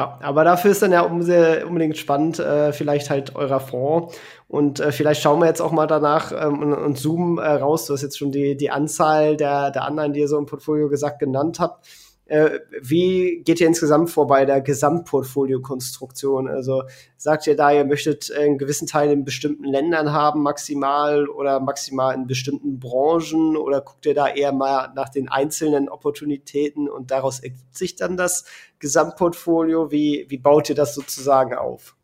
[0.00, 4.16] Ja, aber dafür ist dann ja unbedingt spannend, äh, vielleicht halt eurer Fonds.
[4.48, 7.84] Und äh, vielleicht schauen wir jetzt auch mal danach ähm, und, und, zoomen äh, raus.
[7.84, 10.88] Du hast jetzt schon die, die Anzahl der, der Anleihen, die ihr so im Portfolio
[10.88, 11.86] gesagt genannt habt.
[12.30, 16.46] Äh, wie geht ihr insgesamt vor bei der Gesamtportfolio-Konstruktion?
[16.46, 16.84] Also
[17.16, 22.14] sagt ihr da, ihr möchtet einen gewissen Teil in bestimmten Ländern haben, maximal oder maximal
[22.14, 27.40] in bestimmten Branchen oder guckt ihr da eher mal nach den einzelnen Opportunitäten und daraus
[27.40, 28.44] ergibt sich dann das
[28.78, 29.90] Gesamtportfolio?
[29.90, 31.96] Wie, wie baut ihr das sozusagen auf?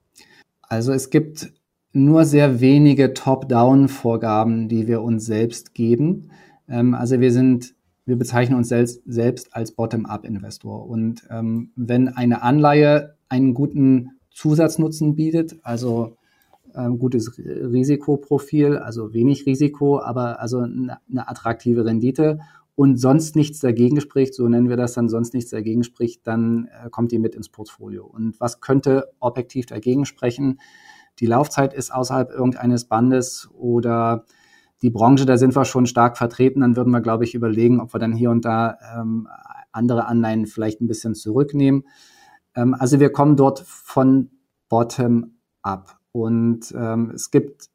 [0.63, 1.53] Also es gibt
[1.93, 6.33] nur sehr wenige Top-Down-Vorgaben, die wir uns selbst geben.
[6.69, 10.89] Ähm, also wir sind wir bezeichnen uns selbst, selbst als Bottom-up-Investor.
[10.89, 16.17] Und ähm, wenn eine Anleihe einen guten Zusatznutzen bietet, also
[16.75, 22.39] ähm, gutes Risikoprofil, also wenig Risiko, aber also eine, eine attraktive Rendite
[22.77, 26.69] und sonst nichts dagegen spricht, so nennen wir das dann, sonst nichts dagegen spricht, dann
[26.85, 28.05] äh, kommt die mit ins Portfolio.
[28.05, 30.61] Und was könnte objektiv dagegen sprechen?
[31.19, 34.27] Die Laufzeit ist außerhalb irgendeines Bandes oder
[34.83, 37.95] die Branche, da sind wir schon stark vertreten, dann würden wir, glaube ich, überlegen, ob
[37.95, 39.29] wir dann hier und da ähm,
[39.73, 41.85] andere Anleihen vielleicht ein bisschen zurücknehmen.
[42.55, 44.31] Ähm, also wir kommen dort von
[44.69, 45.99] bottom up.
[46.13, 47.69] Und ähm, es gibt,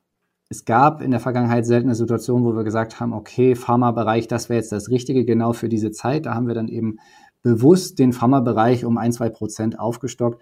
[0.50, 4.60] es gab in der Vergangenheit seltene Situationen, wo wir gesagt haben, okay, Pharmabereich, das wäre
[4.60, 6.26] jetzt das Richtige genau für diese Zeit.
[6.26, 6.98] Da haben wir dann eben
[7.44, 10.42] bewusst den Pharmabereich um ein, zwei Prozent aufgestockt.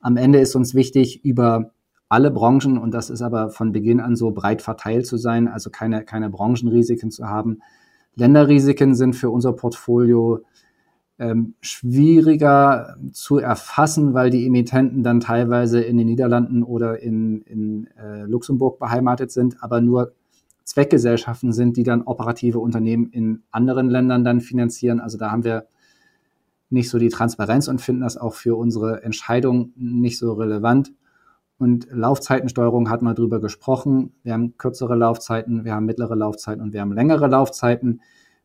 [0.00, 1.72] Am Ende ist uns wichtig, über
[2.08, 5.70] alle Branchen, und das ist aber von Beginn an so breit verteilt zu sein, also
[5.70, 7.58] keine, keine Branchenrisiken zu haben.
[8.14, 10.40] Länderrisiken sind für unser Portfolio
[11.18, 17.88] ähm, schwieriger zu erfassen, weil die Emittenten dann teilweise in den Niederlanden oder in, in
[17.96, 20.12] äh, Luxemburg beheimatet sind, aber nur
[20.64, 25.00] Zweckgesellschaften sind, die dann operative Unternehmen in anderen Ländern dann finanzieren.
[25.00, 25.66] Also da haben wir
[26.70, 30.92] nicht so die Transparenz und finden das auch für unsere Entscheidung nicht so relevant.
[31.58, 34.12] Und Laufzeitensteuerung hat man drüber gesprochen.
[34.22, 38.00] Wir haben kürzere Laufzeiten, wir haben mittlere Laufzeiten und wir haben längere Laufzeiten.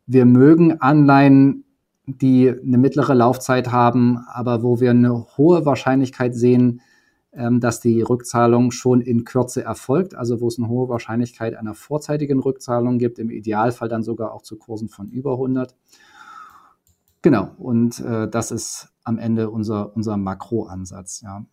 [0.08, 1.64] Wir mögen Anleihen,
[2.06, 6.82] die eine mittlere Laufzeit haben, aber wo wir eine hohe Wahrscheinlichkeit sehen,
[7.34, 11.74] ähm, dass die Rückzahlung schon in Kürze erfolgt, also wo es eine hohe Wahrscheinlichkeit einer
[11.74, 15.76] vorzeitigen Rückzahlung gibt, im Idealfall dann sogar auch zu Kursen von über 100.
[17.22, 21.22] Genau, und äh, das ist am Ende unser, unser Makroansatz.
[21.22, 21.46] Ja.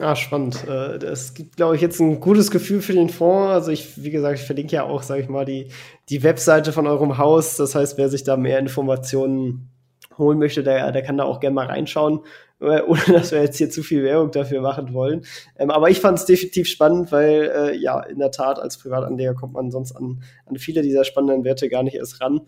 [0.00, 0.66] Ja, spannend.
[0.66, 3.52] Äh, das gibt, glaube ich, jetzt ein gutes Gefühl für den Fonds.
[3.52, 5.68] Also ich, wie gesagt, ich verlinke ja auch, sage ich mal, die,
[6.08, 7.56] die Webseite von eurem Haus.
[7.56, 9.70] Das heißt, wer sich da mehr Informationen
[10.18, 12.20] holen möchte, der, der kann da auch gerne mal reinschauen,
[12.60, 15.24] äh, ohne dass wir jetzt hier zu viel Werbung dafür machen wollen.
[15.58, 19.34] Ähm, aber ich fand es definitiv spannend, weil äh, ja, in der Tat, als Privatanleger
[19.34, 22.40] kommt man sonst an, an viele dieser spannenden Werte gar nicht erst ran.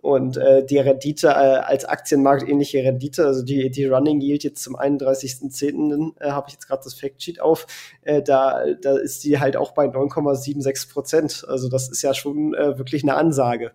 [0.00, 4.62] Und äh, die Rendite äh, als Aktienmarkt ähnliche Rendite, also die, die Running Yield jetzt
[4.62, 6.12] zum 31.10.
[6.20, 7.66] Äh, habe ich jetzt gerade das Factsheet auf,
[8.02, 11.44] äh, da, da ist die halt auch bei 9,76 Prozent.
[11.48, 13.72] Also das ist ja schon äh, wirklich eine Ansage.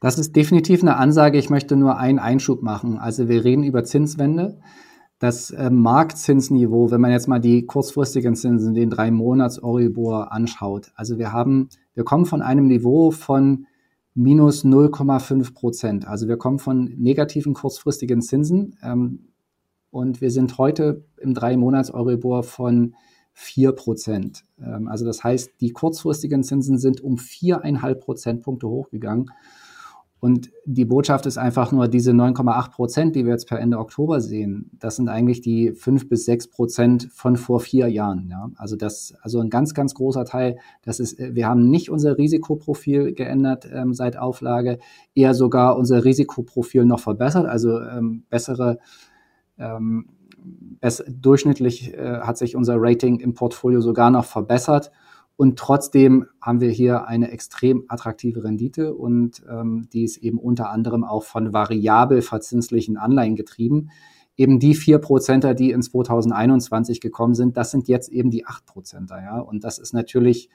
[0.00, 1.38] Das ist definitiv eine Ansage.
[1.38, 2.98] Ich möchte nur einen Einschub machen.
[2.98, 4.58] Also wir reden über Zinswende.
[5.18, 10.92] Das äh, Marktzinsniveau, wenn man jetzt mal die kurzfristigen Zinsen, den drei Monats Euribor anschaut.
[10.94, 13.66] Also wir haben, wir kommen von einem Niveau von
[14.16, 16.08] minus 0,5 Prozent.
[16.08, 19.28] Also wir kommen von negativen kurzfristigen Zinsen ähm,
[19.90, 22.94] und wir sind heute im drei Monats Euribor von
[23.34, 24.44] 4 Prozent.
[24.58, 29.30] Ähm, also das heißt, die kurzfristigen Zinsen sind um viereinhalb Prozentpunkte hochgegangen.
[30.18, 34.20] Und die Botschaft ist einfach nur, diese 9,8 Prozent, die wir jetzt per Ende Oktober
[34.20, 38.28] sehen, das sind eigentlich die 5 bis 6 Prozent von vor vier Jahren.
[38.30, 38.50] Ja?
[38.56, 40.56] Also das, also ein ganz, ganz großer Teil.
[40.82, 44.78] Das ist, wir haben nicht unser Risikoprofil geändert ähm, seit Auflage,
[45.14, 48.78] eher sogar unser Risikoprofil noch verbessert, also ähm, bessere
[49.58, 50.06] ähm,
[51.08, 54.92] durchschnittlich äh, hat sich unser Rating im Portfolio sogar noch verbessert.
[55.36, 60.70] Und trotzdem haben wir hier eine extrem attraktive Rendite und ähm, die ist eben unter
[60.70, 63.90] anderem auch von variabel verzinslichen Anleihen getrieben.
[64.38, 68.66] eben die vier Prozenter, die in 2021 gekommen sind, das sind jetzt eben die acht
[68.66, 69.38] Prozenter, ja.
[69.38, 70.50] Und das ist natürlich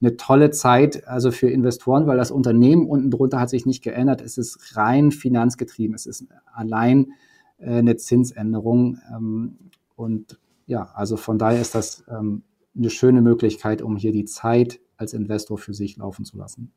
[0.00, 4.20] eine tolle Zeit, also für Investoren, weil das Unternehmen unten drunter hat sich nicht geändert.
[4.20, 5.94] Es ist rein finanzgetrieben.
[5.94, 7.12] Es ist allein
[7.58, 8.98] äh, eine Zinsänderung.
[9.14, 9.58] Ähm,
[9.96, 12.42] und ja, also von daher ist das ähm,
[12.76, 16.72] eine schöne Möglichkeit, um hier die Zeit als Investor für sich laufen zu lassen.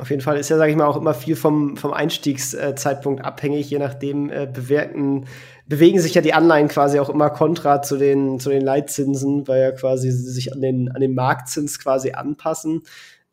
[0.00, 3.68] Auf jeden Fall ist ja, sage ich mal, auch immer viel vom, vom Einstiegszeitpunkt abhängig.
[3.68, 5.26] Je nachdem äh, bewirken,
[5.66, 9.60] bewegen sich ja die Anleihen quasi auch immer kontra zu den, zu den Leitzinsen, weil
[9.60, 12.82] ja quasi sie sich an den, an den Marktzins quasi anpassen.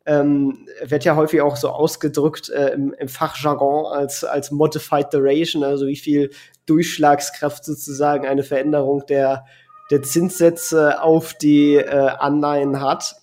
[0.06, 5.62] Ähm, wird ja häufig auch so ausgedrückt äh, im, im Fachjargon als, als Modified Duration,
[5.62, 6.30] also wie viel
[6.66, 9.44] Durchschlagskraft sozusagen eine Veränderung der,
[9.90, 13.16] der Zinssätze auf die äh, Anleihen hat.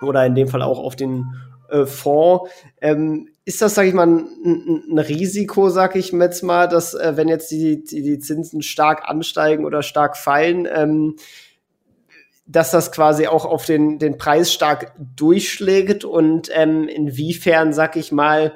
[0.00, 1.26] Oder in dem Fall auch auf den
[1.68, 2.50] äh, Fonds.
[2.80, 7.16] Ähm, ist das, sage ich mal, ein, ein, Risiko, sag ich jetzt mal, dass äh,
[7.16, 11.16] wenn jetzt die, die, die, Zinsen stark ansteigen oder stark fallen, ähm,
[12.46, 18.12] dass das quasi auch auf den, den Preis stark durchschlägt und ähm, inwiefern, sag ich
[18.12, 18.52] mal,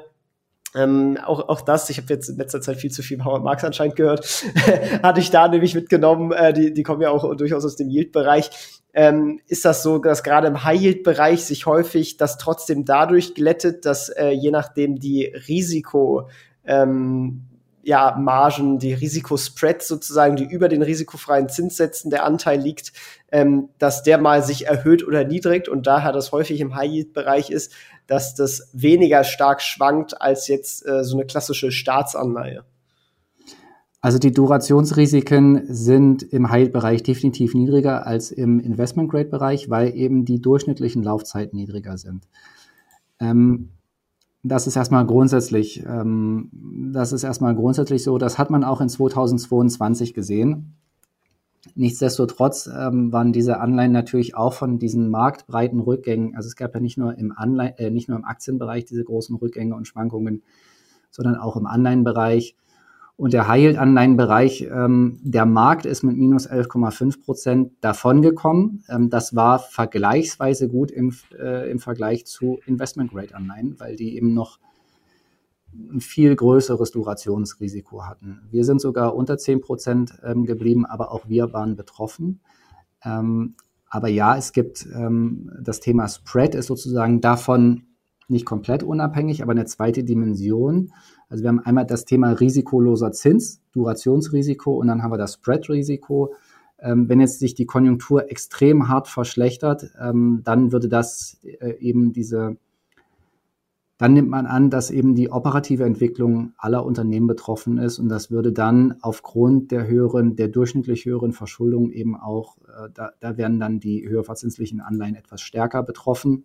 [0.74, 3.64] ähm, auch, auch das, ich habe jetzt in letzter Zeit viel zu viel Howard Marks
[3.64, 4.24] anscheinend gehört,
[5.02, 8.50] hatte ich da nämlich mitgenommen, äh, die, die kommen ja auch durchaus aus dem Yield-Bereich.
[8.92, 14.08] Ähm, ist das so, dass gerade im High-Yield-Bereich sich häufig das trotzdem dadurch glättet, dass
[14.08, 16.28] äh, je nachdem die Risiko
[16.64, 17.44] ähm,
[17.84, 22.92] ja, Margen, die Risikospreads sozusagen, die über den risikofreien Zinssätzen der Anteil liegt,
[23.30, 27.72] ähm, dass der mal sich erhöht oder niedrigt und daher das häufig im High-Yield-Bereich ist,
[28.06, 32.64] dass das weniger stark schwankt als jetzt äh, so eine klassische Staatsanleihe.
[34.00, 41.02] Also die Durationsrisiken sind im High-Yield-Bereich definitiv niedriger als im Investment-Grade-Bereich, weil eben die durchschnittlichen
[41.02, 42.28] Laufzeiten niedriger sind.
[43.20, 43.70] Ähm,
[44.44, 46.50] das ist erstmal grundsätzlich, ähm,
[46.92, 48.18] das ist erstmal grundsätzlich so.
[48.18, 50.76] Das hat man auch in 2022 gesehen.
[51.74, 56.36] Nichtsdestotrotz ähm, waren diese Anleihen natürlich auch von diesen marktbreiten Rückgängen.
[56.36, 59.34] Also es gab ja nicht nur im Anleihen, äh, nicht nur im Aktienbereich diese großen
[59.34, 60.42] Rückgänge und Schwankungen,
[61.10, 62.54] sondern auch im Anleihenbereich.
[63.16, 68.82] Und der High-Yield-Anleihenbereich, ähm, der Markt ist mit minus 11,5 Prozent davongekommen.
[68.88, 74.58] Ähm, das war vergleichsweise gut im, äh, im Vergleich zu Investment-Grade-Anleihen, weil die eben noch
[75.72, 78.42] ein viel größeres Durationsrisiko hatten.
[78.50, 82.40] Wir sind sogar unter 10 Prozent ähm, geblieben, aber auch wir waren betroffen.
[83.04, 83.54] Ähm,
[83.88, 87.84] aber ja, es gibt ähm, das Thema Spread ist sozusagen davon
[88.28, 90.92] nicht komplett unabhängig, aber eine zweite Dimension.
[91.28, 96.34] Also wir haben einmal das Thema risikoloser Zins, Durationsrisiko und dann haben wir das Spread-Risiko.
[96.78, 102.12] Ähm, wenn jetzt sich die Konjunktur extrem hart verschlechtert, ähm, dann würde das äh, eben
[102.12, 102.56] diese,
[103.96, 108.30] dann nimmt man an, dass eben die operative Entwicklung aller Unternehmen betroffen ist und das
[108.30, 113.60] würde dann aufgrund der höheren, der durchschnittlich höheren Verschuldung eben auch, äh, da, da werden
[113.60, 116.44] dann die höher verzinslichen Anleihen etwas stärker betroffen.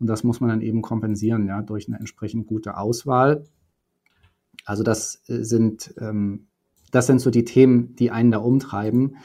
[0.00, 3.44] Und das muss man dann eben kompensieren, ja, durch eine entsprechend gute Auswahl.
[4.64, 6.46] Also das äh, sind, ähm,
[6.90, 9.16] das sind so die Themen, die einen da umtreiben.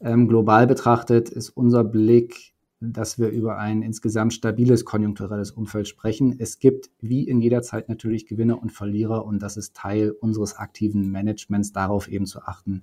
[0.00, 6.36] Ähm, global betrachtet ist unser Blick, dass wir über ein insgesamt stabiles konjunkturelles Umfeld sprechen.
[6.38, 10.56] Es gibt wie in jeder Zeit natürlich Gewinner und Verlierer und das ist Teil unseres
[10.56, 12.82] aktiven Managements, darauf eben zu achten,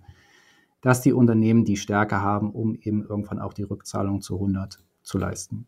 [0.82, 5.18] dass die Unternehmen die Stärke haben, um eben irgendwann auch die Rückzahlung zu 100 zu
[5.18, 5.68] leisten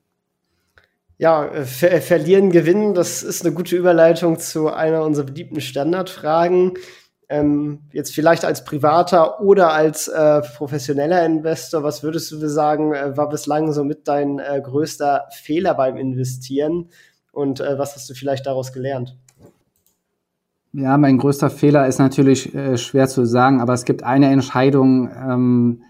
[1.20, 5.62] ja, äh, ver äh, verlieren, gewinnen, das ist eine gute Überleitung zu einer unserer beliebten
[5.62, 6.74] Standardfragen.
[7.28, 13.16] Ähm, jetzt vielleicht als privater oder als äh, professioneller Investor, was würdest du sagen, äh,
[13.16, 16.90] war bislang so mit dein äh, größter Fehler beim Investieren
[17.32, 19.16] und äh, was hast du vielleicht daraus gelernt?
[20.72, 25.82] Ja, mein größter Fehler ist natürlich schwer zu sagen, aber es gibt eine Entscheidung, ähm,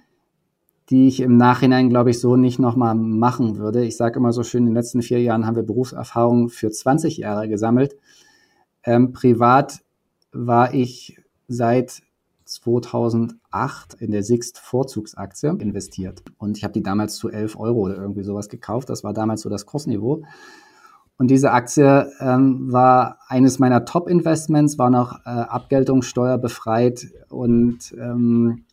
[0.90, 3.86] die ich im Nachhinein, glaube ich, so nicht nochmal machen würde.
[3.86, 7.18] Ich sage immer so schön, in den letzten vier Jahren haben wir Berufserfahrung für 20
[7.18, 7.96] Jahre gesammelt.
[8.84, 9.82] Ähm, privat
[10.32, 12.02] war ich seit
[12.46, 16.24] 2008 in der Sixt Vorzugsaktie investiert.
[16.38, 18.90] Und ich habe die damals zu 11 Euro oder irgendwie sowas gekauft.
[18.90, 20.24] Das war damals so das Kursniveau.
[21.18, 28.64] Und diese Aktie ähm, war eines meiner Top-Investments, war noch äh, Abgeltungssteuer befreit und ähm,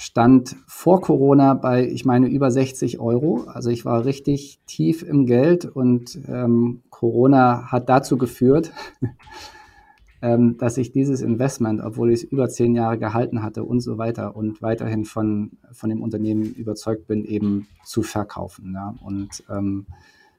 [0.00, 3.46] stand vor Corona bei, ich meine, über 60 Euro.
[3.48, 8.70] Also ich war richtig tief im Geld und ähm, Corona hat dazu geführt,
[10.22, 13.98] ähm, dass ich dieses Investment, obwohl ich es über zehn Jahre gehalten hatte und so
[13.98, 18.74] weiter und weiterhin von, von dem Unternehmen überzeugt bin, eben zu verkaufen.
[18.74, 18.94] Ja.
[19.04, 19.86] Und ähm,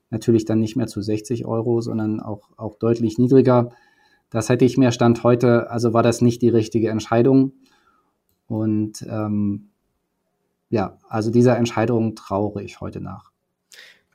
[0.09, 3.71] natürlich dann nicht mehr zu 60 Euro, sondern auch, auch deutlich niedriger.
[4.29, 7.51] Das hätte ich mir Stand heute, also war das nicht die richtige Entscheidung.
[8.49, 9.69] Und ähm,
[10.69, 13.31] ja, also dieser Entscheidung traure ich heute nach.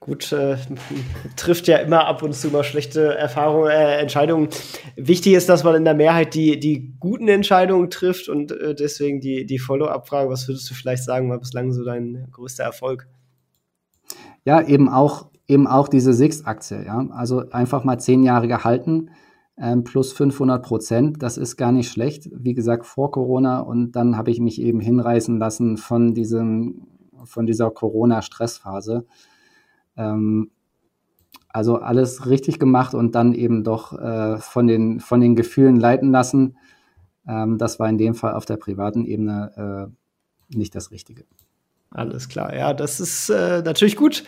[0.01, 0.57] Gut, äh,
[1.37, 4.49] trifft ja immer ab und zu mal schlechte Erfahrungen, äh, Entscheidungen.
[4.97, 9.21] Wichtig ist, dass man in der Mehrheit die, die guten Entscheidungen trifft und äh, deswegen
[9.21, 13.09] die, die Follow-up-Frage, was würdest du vielleicht sagen, war bislang so dein größter Erfolg?
[14.45, 17.07] Ja, eben auch, eben auch diese Six-Aktie, ja.
[17.13, 19.11] Also einfach mal zehn Jahre gehalten,
[19.57, 22.29] ähm, plus 500 Prozent, das ist gar nicht schlecht.
[22.33, 26.89] Wie gesagt, vor Corona und dann habe ich mich eben hinreißen lassen von diesem,
[27.25, 29.07] von dieser Corona-Stressphase.
[29.97, 30.51] Ähm,
[31.49, 36.11] also alles richtig gemacht und dann eben doch äh, von, den, von den Gefühlen leiten
[36.11, 36.57] lassen.
[37.29, 39.89] Ähm, das war in dem Fall auf der privaten Ebene
[40.51, 41.25] äh, nicht das Richtige.
[41.91, 44.25] Alles klar, ja, das ist äh, natürlich gut.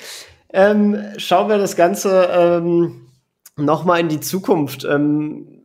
[0.53, 3.06] Ähm, schauen wir das Ganze ähm,
[3.57, 4.85] nochmal in die Zukunft.
[4.85, 5.63] Ähm,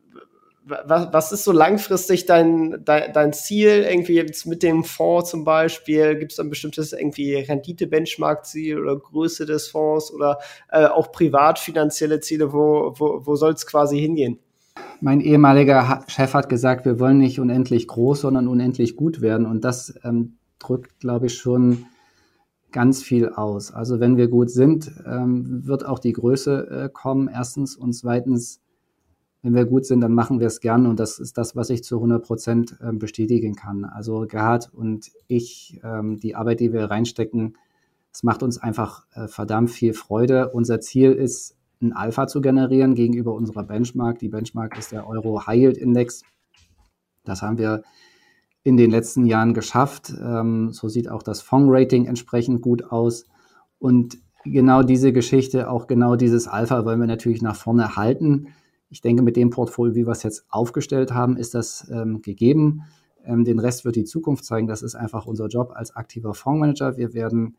[0.63, 3.85] was, was ist so langfristig dein, dein, dein Ziel?
[3.89, 6.15] Irgendwie jetzt mit dem Fonds zum Beispiel?
[6.17, 10.39] Gibt es ein bestimmtes irgendwie Rendite-Benchmark-Ziel oder Größe des Fonds oder
[10.71, 12.53] äh, auch privat finanzielle Ziele?
[12.53, 14.39] Wo, wo, wo soll es quasi hingehen?
[15.01, 19.45] Mein ehemaliger Chef hat gesagt, wir wollen nicht unendlich groß, sondern unendlich gut werden.
[19.47, 21.85] Und das ähm, drückt, glaube ich, schon
[22.71, 23.71] ganz viel aus.
[23.71, 27.75] Also wenn wir gut sind, ähm, wird auch die Größe äh, kommen, erstens.
[27.75, 28.61] Und zweitens,
[29.41, 31.83] wenn wir gut sind, dann machen wir es gern und das ist das, was ich
[31.83, 33.85] zu 100 Prozent ähm, bestätigen kann.
[33.85, 37.57] Also Gerhard und ich, ähm, die Arbeit, die wir reinstecken,
[38.13, 40.49] es macht uns einfach äh, verdammt viel Freude.
[40.49, 44.19] Unser Ziel ist, ein Alpha zu generieren gegenüber unserer Benchmark.
[44.19, 46.21] Die Benchmark ist der Euro High Yield Index.
[47.23, 47.83] Das haben wir
[48.63, 50.13] in den letzten Jahren geschafft.
[50.21, 53.25] Ähm, so sieht auch das Fonds-Rating entsprechend gut aus.
[53.79, 58.47] Und genau diese Geschichte, auch genau dieses Alpha wollen wir natürlich nach vorne halten.
[58.89, 62.83] Ich denke, mit dem Portfolio, wie wir es jetzt aufgestellt haben, ist das ähm, gegeben.
[63.23, 64.67] Ähm, den Rest wird die Zukunft zeigen.
[64.67, 66.97] Das ist einfach unser Job als aktiver Fondsmanager.
[66.97, 67.55] Wir werden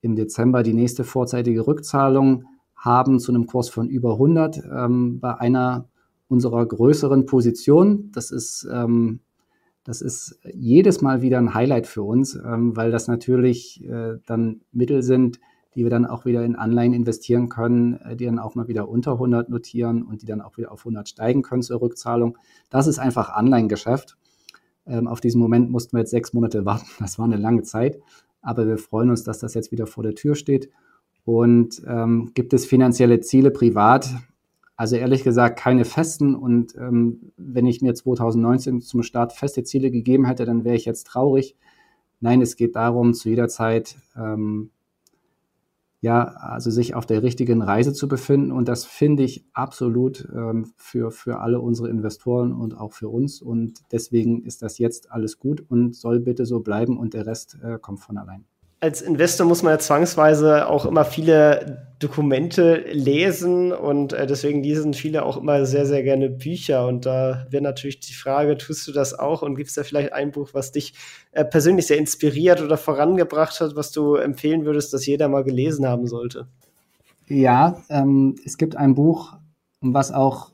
[0.00, 2.44] im Dezember die nächste vorzeitige Rückzahlung
[2.76, 5.88] haben zu einem Kurs von über 100 ähm, bei einer
[6.28, 8.10] unserer größeren Positionen.
[8.12, 9.20] Das ist, ähm,
[9.86, 14.62] das ist jedes Mal wieder ein Highlight für uns, ähm, weil das natürlich äh, dann
[14.72, 15.38] Mittel sind,
[15.76, 18.88] die wir dann auch wieder in Anleihen investieren können, äh, die dann auch mal wieder
[18.88, 22.36] unter 100 notieren und die dann auch wieder auf 100 steigen können zur Rückzahlung.
[22.68, 24.16] Das ist einfach Anleihengeschäft.
[24.88, 26.86] Ähm, auf diesen Moment mussten wir jetzt sechs Monate warten.
[26.98, 28.00] Das war eine lange Zeit.
[28.42, 30.68] Aber wir freuen uns, dass das jetzt wieder vor der Tür steht.
[31.24, 34.08] Und ähm, gibt es finanzielle Ziele privat?
[34.76, 36.34] Also ehrlich gesagt keine festen.
[36.34, 40.84] Und ähm, wenn ich mir 2019 zum Start feste Ziele gegeben hätte, dann wäre ich
[40.84, 41.56] jetzt traurig.
[42.20, 44.70] Nein, es geht darum, zu jeder Zeit ähm,
[46.00, 48.52] ja, also sich auf der richtigen Reise zu befinden.
[48.52, 53.40] Und das finde ich absolut ähm, für, für alle unsere Investoren und auch für uns.
[53.42, 57.58] Und deswegen ist das jetzt alles gut und soll bitte so bleiben und der Rest
[57.62, 58.44] äh, kommt von allein
[58.80, 64.92] als Investor muss man ja zwangsweise auch immer viele Dokumente lesen und äh, deswegen lesen
[64.92, 66.86] viele auch immer sehr, sehr gerne Bücher.
[66.86, 70.12] Und da wäre natürlich die Frage, tust du das auch und gibt es da vielleicht
[70.12, 70.92] ein Buch, was dich
[71.32, 75.86] äh, persönlich sehr inspiriert oder vorangebracht hat, was du empfehlen würdest, dass jeder mal gelesen
[75.86, 76.46] haben sollte?
[77.28, 79.32] Ja, ähm, es gibt ein Buch,
[79.80, 80.52] was auch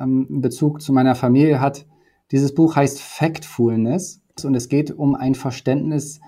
[0.00, 1.86] ähm, Bezug zu meiner Familie hat.
[2.32, 6.20] Dieses Buch heißt Factfulness und es geht um ein Verständnis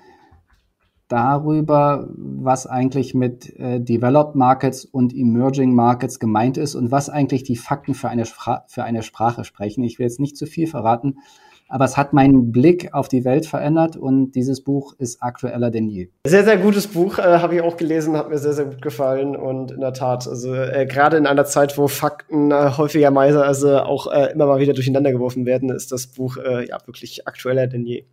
[1.08, 7.42] darüber, was eigentlich mit äh, Developed Markets und Emerging Markets gemeint ist und was eigentlich
[7.44, 9.84] die Fakten für eine, für eine Sprache sprechen.
[9.84, 11.18] Ich will jetzt nicht zu viel verraten,
[11.68, 15.88] aber es hat meinen Blick auf die Welt verändert und dieses Buch ist aktueller denn
[15.88, 16.08] je.
[16.26, 19.36] Sehr, sehr gutes Buch, äh, habe ich auch gelesen, hat mir sehr, sehr gut gefallen
[19.36, 23.78] und in der Tat, also äh, gerade in einer Zeit, wo Fakten äh, häufigerweise also
[23.78, 27.66] auch äh, immer mal wieder durcheinander geworfen werden, ist das Buch äh, ja wirklich aktueller
[27.66, 28.04] denn je.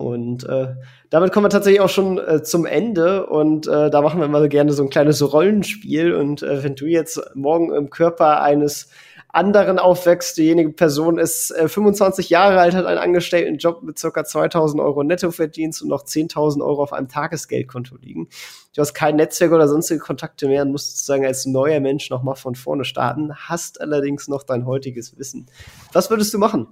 [0.00, 0.68] Und äh,
[1.10, 4.48] damit kommen wir tatsächlich auch schon äh, zum Ende und äh, da machen wir immer
[4.48, 6.14] gerne so ein kleines Rollenspiel.
[6.14, 8.88] Und äh, wenn du jetzt morgen im Körper eines
[9.28, 14.24] anderen aufwächst, diejenige Person ist äh, 25 Jahre alt, hat einen angestellten Job mit circa
[14.24, 18.28] 2000 Euro Nettoverdienst und noch 10.000 Euro auf einem Tagesgeldkonto liegen.
[18.74, 22.36] Du hast kein Netzwerk oder sonstige Kontakte mehr und musst sozusagen als neuer Mensch nochmal
[22.36, 25.46] von vorne starten, hast allerdings noch dein heutiges Wissen.
[25.92, 26.68] Was würdest du machen?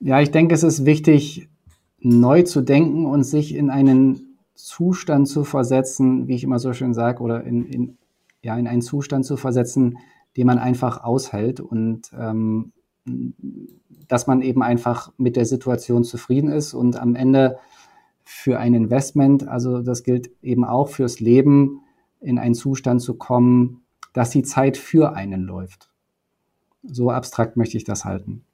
[0.00, 1.48] Ja, ich denke, es ist wichtig,
[1.98, 6.94] neu zu denken und sich in einen Zustand zu versetzen, wie ich immer so schön
[6.94, 7.98] sage, oder in, in,
[8.42, 9.98] ja, in einen Zustand zu versetzen,
[10.36, 12.72] den man einfach aushält und ähm,
[14.08, 17.58] dass man eben einfach mit der Situation zufrieden ist und am Ende
[18.24, 21.80] für ein Investment, also das gilt eben auch fürs Leben,
[22.20, 23.82] in einen Zustand zu kommen,
[24.12, 25.90] dass die Zeit für einen läuft.
[26.82, 28.44] So abstrakt möchte ich das halten.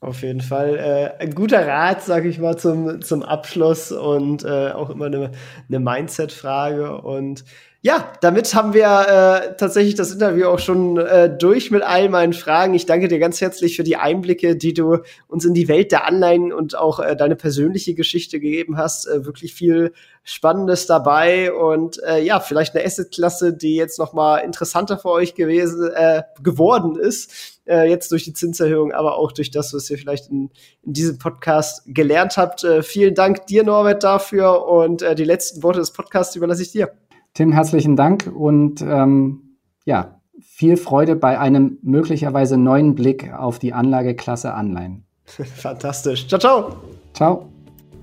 [0.00, 4.70] Auf jeden Fall äh, ein guter Rat, sage ich mal, zum, zum Abschluss und äh,
[4.72, 5.32] auch immer eine,
[5.68, 7.00] eine Mindset-Frage.
[7.00, 7.44] Und
[7.86, 12.32] ja, damit haben wir äh, tatsächlich das Interview auch schon äh, durch mit all meinen
[12.32, 12.74] Fragen.
[12.74, 16.04] Ich danke dir ganz herzlich für die Einblicke, die du uns in die Welt der
[16.04, 19.06] Anleihen und auch äh, deine persönliche Geschichte gegeben hast.
[19.06, 19.92] Äh, wirklich viel
[20.24, 25.36] Spannendes dabei und äh, ja, vielleicht eine Assetklasse, die jetzt noch mal interessanter für euch
[25.36, 27.60] gewesen äh, geworden ist.
[27.66, 30.50] Äh, jetzt durch die Zinserhöhung, aber auch durch das, was ihr vielleicht in,
[30.82, 32.64] in diesem Podcast gelernt habt.
[32.64, 36.72] Äh, vielen Dank dir, Norbert, dafür und äh, die letzten Worte des Podcasts überlasse ich
[36.72, 36.90] dir.
[37.36, 43.74] Tim, herzlichen Dank und ähm, ja, viel Freude bei einem möglicherweise neuen Blick auf die
[43.74, 45.04] Anlageklasse Anleihen.
[45.26, 46.26] Fantastisch.
[46.28, 46.76] Ciao, ciao.
[47.12, 47.52] Ciao.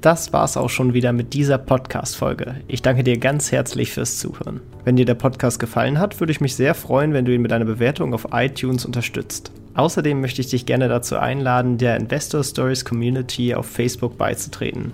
[0.01, 2.57] Das war's auch schon wieder mit dieser Podcast-Folge.
[2.67, 4.61] Ich danke dir ganz herzlich fürs Zuhören.
[4.83, 7.53] Wenn dir der Podcast gefallen hat, würde ich mich sehr freuen, wenn du ihn mit
[7.53, 9.51] einer Bewertung auf iTunes unterstützt.
[9.73, 14.93] Außerdem möchte ich dich gerne dazu einladen, der Investor Stories Community auf Facebook beizutreten.